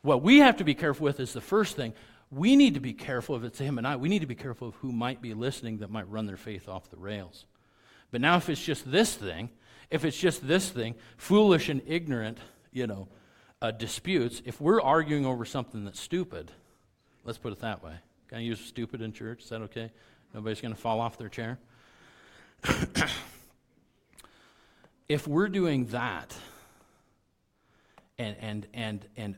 [0.07, 1.93] what we have to be careful with is the first thing.
[2.31, 3.97] We need to be careful if it's him and I.
[3.97, 6.69] We need to be careful of who might be listening that might run their faith
[6.69, 7.45] off the rails.
[8.13, 9.51] But now, if it's just this thing,
[9.91, 12.39] if it's just this thing, foolish and ignorant,
[12.73, 13.09] you know,
[13.63, 16.51] uh, disputes, if we're arguing over something that's stupid,
[17.25, 17.95] let's put it that way.
[18.29, 19.45] Can I use stupid in church?
[19.45, 19.91] Is that okay?
[20.35, 21.59] Nobody's going to fall off their chair?
[25.09, 26.37] if we're doing that,
[28.19, 29.37] and, and, and, and,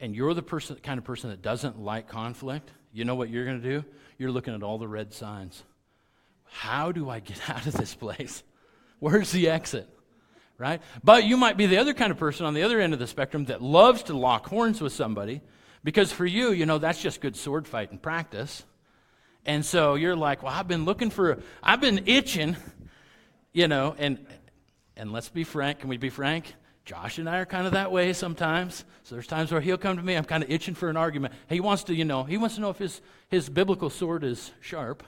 [0.00, 3.44] and you're the person, kind of person that doesn't like conflict, you know what you're
[3.44, 3.84] going to do?
[4.18, 5.62] You're looking at all the red signs.
[6.44, 8.42] How do I get out of this place?
[8.98, 9.88] Where's the exit?
[10.58, 10.80] Right?
[11.04, 13.06] But you might be the other kind of person on the other end of the
[13.06, 15.42] spectrum that loves to lock horns with somebody
[15.84, 18.64] because for you, you know, that's just good sword fight fighting practice.
[19.44, 22.56] And so you're like, well, I've been looking for, I've been itching,
[23.52, 24.18] you know, and,
[24.96, 25.80] and let's be frank.
[25.80, 26.54] Can we be frank?
[26.84, 28.84] Josh and I are kind of that way sometimes.
[29.04, 31.34] So there's times where he'll come to me, I'm kind of itching for an argument.
[31.48, 34.50] He wants to, you know, he wants to know if his, his biblical sword is
[34.60, 35.04] sharp.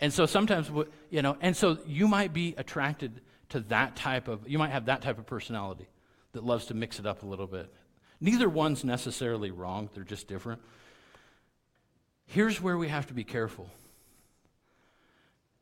[0.00, 0.70] And so sometimes,
[1.10, 3.20] you know, and so you might be attracted
[3.52, 5.86] to that type of, you might have that type of personality
[6.32, 7.70] that loves to mix it up a little bit.
[8.18, 10.62] Neither one's necessarily wrong, they're just different.
[12.24, 13.68] Here's where we have to be careful.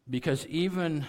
[0.09, 1.05] Because even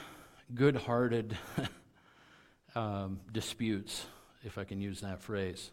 [0.55, 1.38] good hearted,
[2.75, 4.03] um, disputes,
[4.43, 5.69] if I can use that phrase,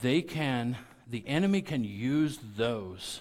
[0.00, 3.20] they can, the enemy can use those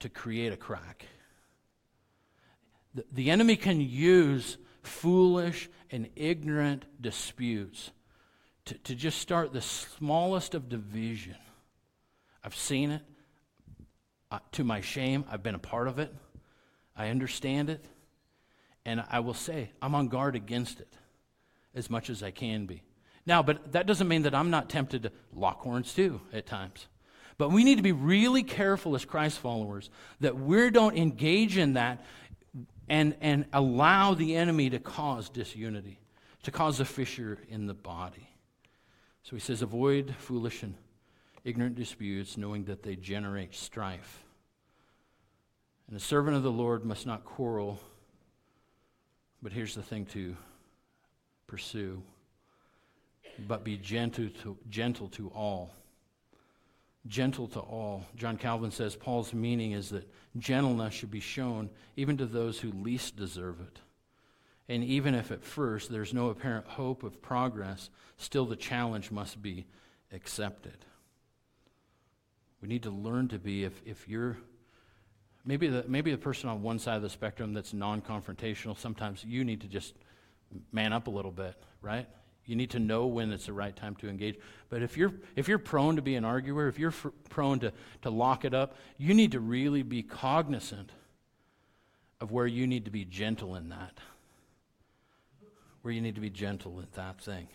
[0.00, 1.06] to create a crack.
[2.94, 4.56] The, the enemy can use
[4.86, 7.90] foolish and ignorant disputes
[8.66, 11.36] to, to just start the smallest of division.
[12.42, 13.02] I've seen it.
[14.30, 16.12] Uh, to my shame, I've been a part of it.
[16.96, 17.84] I understand it.
[18.84, 20.92] And I will say, I'm on guard against it
[21.74, 22.82] as much as I can be.
[23.26, 26.86] Now, but that doesn't mean that I'm not tempted to lock horns too at times.
[27.36, 31.74] But we need to be really careful as Christ followers that we don't engage in
[31.74, 32.04] that
[32.88, 36.00] and, and allow the enemy to cause disunity,
[36.42, 38.28] to cause a fissure in the body.
[39.22, 40.74] So he says, avoid foolish and
[41.44, 44.24] ignorant disputes, knowing that they generate strife.
[45.88, 47.80] And a servant of the Lord must not quarrel
[49.44, 50.34] but here's the thing to
[51.46, 52.02] pursue
[53.46, 55.74] but be gentle to, gentle to all.
[57.06, 58.06] Gentle to all.
[58.16, 62.72] John Calvin says Paul's meaning is that gentleness should be shown even to those who
[62.72, 63.80] least deserve it.
[64.68, 69.42] And even if at first there's no apparent hope of progress, still the challenge must
[69.42, 69.66] be
[70.10, 70.86] accepted.
[72.62, 74.38] We need to learn to be, if, if you're
[75.44, 79.22] maybe the, maybe the person on one side of the spectrum that's non confrontational, sometimes
[79.22, 79.94] you need to just
[80.72, 82.08] man up a little bit, right?
[82.46, 84.36] You need to know when it's the right time to engage.
[84.68, 87.72] But if you're, if you're prone to be an arguer, if you're f- prone to,
[88.02, 90.90] to lock it up, you need to really be cognizant
[92.20, 93.98] of where you need to be gentle in that.
[95.82, 97.48] Where you need to be gentle in that thing.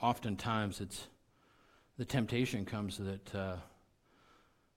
[0.00, 1.08] Oftentimes it's
[1.96, 3.56] the temptation comes that uh,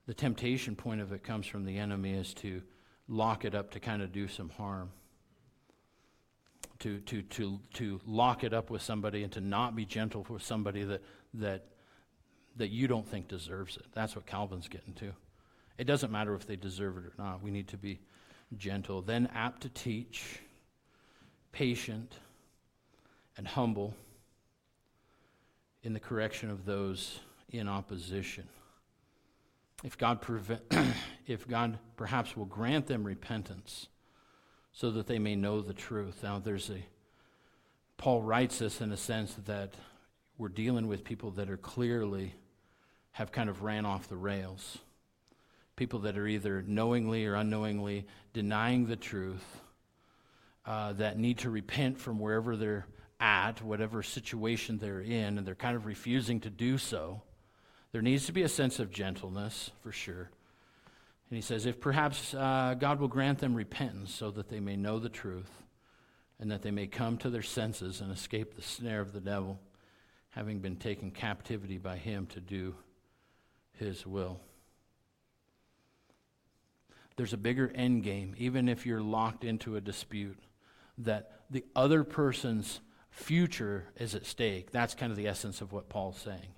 [0.07, 2.63] the temptation point of it comes from the enemy is to
[3.11, 4.89] lock it up to kind of do some harm.
[6.79, 10.41] To, to, to, to lock it up with somebody and to not be gentle with
[10.41, 11.03] somebody that,
[11.35, 11.65] that,
[12.55, 13.85] that you don't think deserves it.
[13.93, 15.11] That's what Calvin's getting to.
[15.77, 17.43] It doesn't matter if they deserve it or not.
[17.43, 17.99] We need to be
[18.57, 20.39] gentle, then apt to teach,
[21.51, 22.13] patient,
[23.37, 23.93] and humble
[25.83, 28.47] in the correction of those in opposition.
[29.83, 30.61] If God, prevent,
[31.27, 33.87] if God perhaps will grant them repentance
[34.71, 36.21] so that they may know the truth.
[36.23, 36.85] Now, there's a,
[37.97, 39.73] Paul writes this in a sense that
[40.37, 42.33] we're dealing with people that are clearly
[43.11, 44.77] have kind of ran off the rails.
[45.75, 49.61] People that are either knowingly or unknowingly denying the truth,
[50.65, 52.85] uh, that need to repent from wherever they're
[53.19, 57.21] at, whatever situation they're in, and they're kind of refusing to do so.
[57.91, 60.29] There needs to be a sense of gentleness, for sure.
[61.29, 64.75] And he says, if perhaps uh, God will grant them repentance so that they may
[64.75, 65.49] know the truth
[66.39, 69.59] and that they may come to their senses and escape the snare of the devil,
[70.29, 72.75] having been taken captivity by him to do
[73.77, 74.39] his will.
[77.17, 80.39] There's a bigger end game, even if you're locked into a dispute,
[80.97, 82.79] that the other person's
[83.09, 84.71] future is at stake.
[84.71, 86.53] That's kind of the essence of what Paul's saying.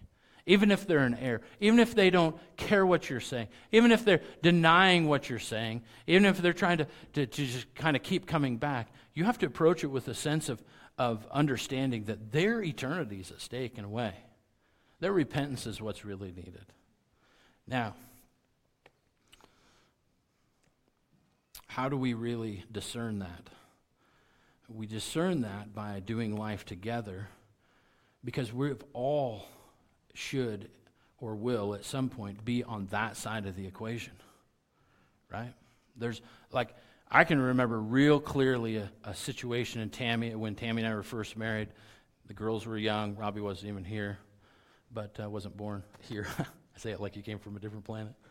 [0.45, 4.03] Even if they're in error, even if they don't care what you're saying, even if
[4.03, 8.03] they're denying what you're saying, even if they're trying to, to, to just kind of
[8.03, 10.61] keep coming back, you have to approach it with a sense of,
[10.97, 14.13] of understanding that their eternity is at stake in a way.
[14.99, 16.65] Their repentance is what's really needed.
[17.65, 17.95] Now,
[21.67, 23.49] how do we really discern that?
[24.67, 27.29] We discern that by doing life together
[28.23, 29.45] because we've all
[30.13, 30.69] should
[31.19, 34.13] or will at some point be on that side of the equation.
[35.31, 35.53] Right?
[35.95, 36.75] There's like
[37.09, 41.03] I can remember real clearly a, a, situation in Tammy when Tammy and I were
[41.03, 41.69] first married.
[42.27, 43.15] The girls were young.
[43.15, 44.17] Robbie wasn't even here,
[44.91, 46.27] but uh, wasn't born here.
[46.39, 46.45] I
[46.79, 48.13] say it like he came from a different planet.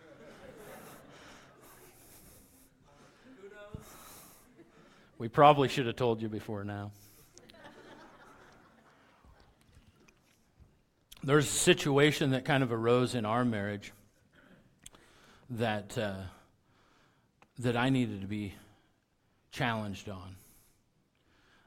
[5.18, 6.91] We probably should have told you before now.
[11.25, 13.93] There's a situation that kind of arose in our marriage
[15.51, 16.23] that, uh,
[17.61, 18.55] that I needed to be
[19.53, 20.35] challenged on.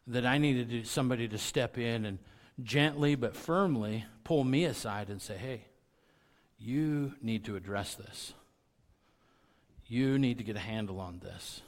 [0.08, 2.20] That I needed to, somebody to step in and
[2.64, 5.66] gently but firmly pull me aside and say, hey,
[6.60, 8.34] you need to address this.
[9.88, 11.62] You need to get a handle on this.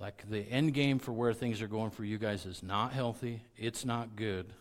[0.00, 3.42] Like the end game for where things are going for you guys is not healthy,
[3.56, 4.52] it's not good.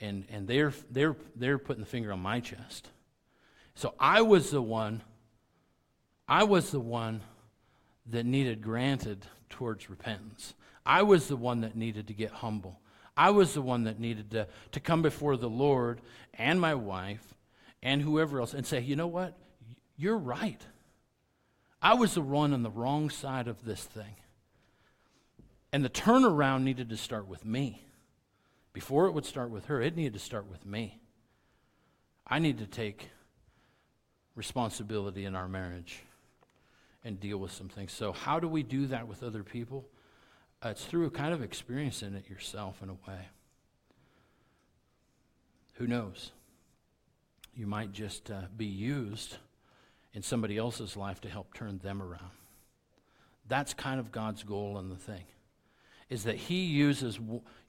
[0.00, 2.90] And, and they're, they're, they're putting the finger on my chest.
[3.74, 5.02] So I was the one,
[6.28, 7.22] I was the one
[8.06, 10.54] that needed granted towards repentance.
[10.84, 12.80] I was the one that needed to get humble.
[13.16, 16.00] I was the one that needed to, to come before the Lord
[16.34, 17.34] and my wife
[17.82, 19.34] and whoever else and say, you know what?
[19.96, 20.60] You're right.
[21.80, 24.16] I was the one on the wrong side of this thing.
[25.72, 27.82] And the turnaround needed to start with me.
[28.74, 31.00] Before it would start with her, it needed to start with me.
[32.26, 33.08] I need to take
[34.34, 36.02] responsibility in our marriage
[37.04, 37.92] and deal with some things.
[37.92, 39.86] So, how do we do that with other people?
[40.62, 43.28] Uh, it's through kind of experiencing it yourself in a way.
[45.74, 46.32] Who knows?
[47.54, 49.36] You might just uh, be used
[50.14, 52.30] in somebody else's life to help turn them around.
[53.46, 55.24] That's kind of God's goal in the thing,
[56.08, 57.18] is that He uses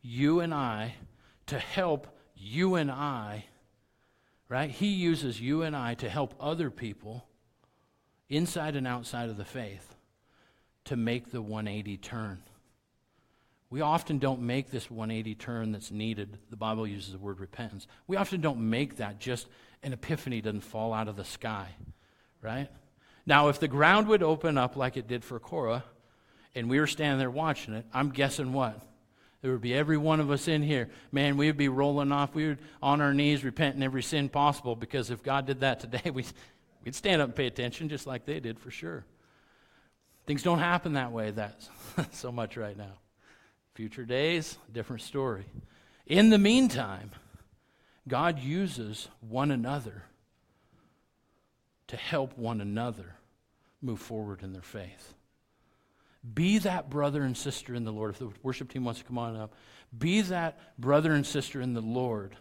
[0.02, 0.96] you and I
[1.48, 3.46] to help you and I,
[4.50, 4.70] right?
[4.70, 7.26] He uses you and I to help other people
[8.30, 9.96] inside and outside of the faith
[10.86, 12.42] to make the 180 turn.
[13.70, 16.38] We often don't make this 180 turn that's needed.
[16.50, 17.88] The Bible uses the word repentance.
[18.08, 19.48] We often don't make that just
[19.84, 21.70] an epiphany doesn't fall out of the sky
[22.46, 22.70] right?
[23.26, 25.84] Now, if the ground would open up like it did for Korah,
[26.56, 28.82] and we were standing there watching it, I'm guessing what?
[29.42, 30.90] There would be every one of us in here.
[31.12, 32.34] Man, we would be rolling off.
[32.34, 36.10] We would on our knees repenting every sin possible because if God did that today,
[36.14, 36.26] we'd,
[36.84, 39.06] we'd stand up and pay attention just like they did for sure.
[40.26, 41.68] Things don't happen that way that
[42.12, 42.94] so much right now.
[43.76, 45.46] Future days, different story.
[46.08, 47.12] In the meantime,
[48.08, 50.06] God uses one another
[51.88, 53.16] to help one another
[53.82, 55.14] move forward in their faith.
[56.34, 58.12] Be that brother and sister in the Lord.
[58.12, 59.54] If the worship team wants to come on up,
[59.98, 62.36] be that brother and sister in the Lord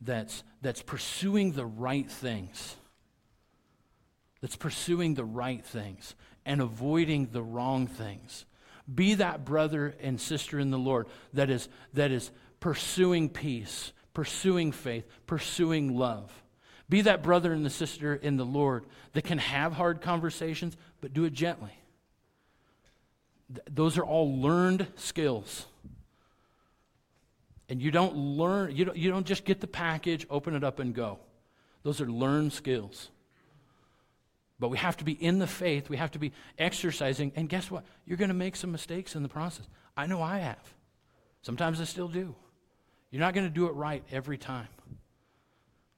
[0.00, 2.76] that's, that's pursuing the right things.
[4.40, 6.14] That's pursuing the right things
[6.46, 8.46] and avoiding the wrong things.
[8.92, 12.30] Be that brother and sister in the Lord that is, that is
[12.60, 16.32] pursuing peace, pursuing faith, pursuing love.
[16.88, 21.14] Be that brother and the sister in the Lord that can have hard conversations, but
[21.14, 21.79] do it gently.
[23.52, 25.66] Th- those are all learned skills.
[27.68, 30.80] And you don't learn, you don't, you don't just get the package, open it up,
[30.80, 31.18] and go.
[31.82, 33.10] Those are learned skills.
[34.58, 37.70] But we have to be in the faith, we have to be exercising, and guess
[37.70, 37.84] what?
[38.04, 39.66] You're going to make some mistakes in the process.
[39.96, 40.74] I know I have.
[41.42, 42.34] Sometimes I still do.
[43.10, 44.68] You're not going to do it right every time.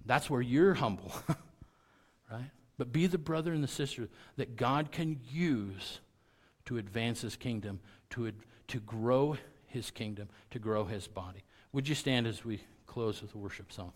[0.07, 1.13] That's where you're humble,
[2.31, 2.51] right?
[2.79, 6.01] But be the brother and the sister that God can use
[6.67, 8.35] to advance his kingdom, to, ad-
[8.69, 9.37] to grow
[9.67, 11.45] his kingdom, to grow his body.
[11.73, 13.93] Would you stand as we close with a worship song?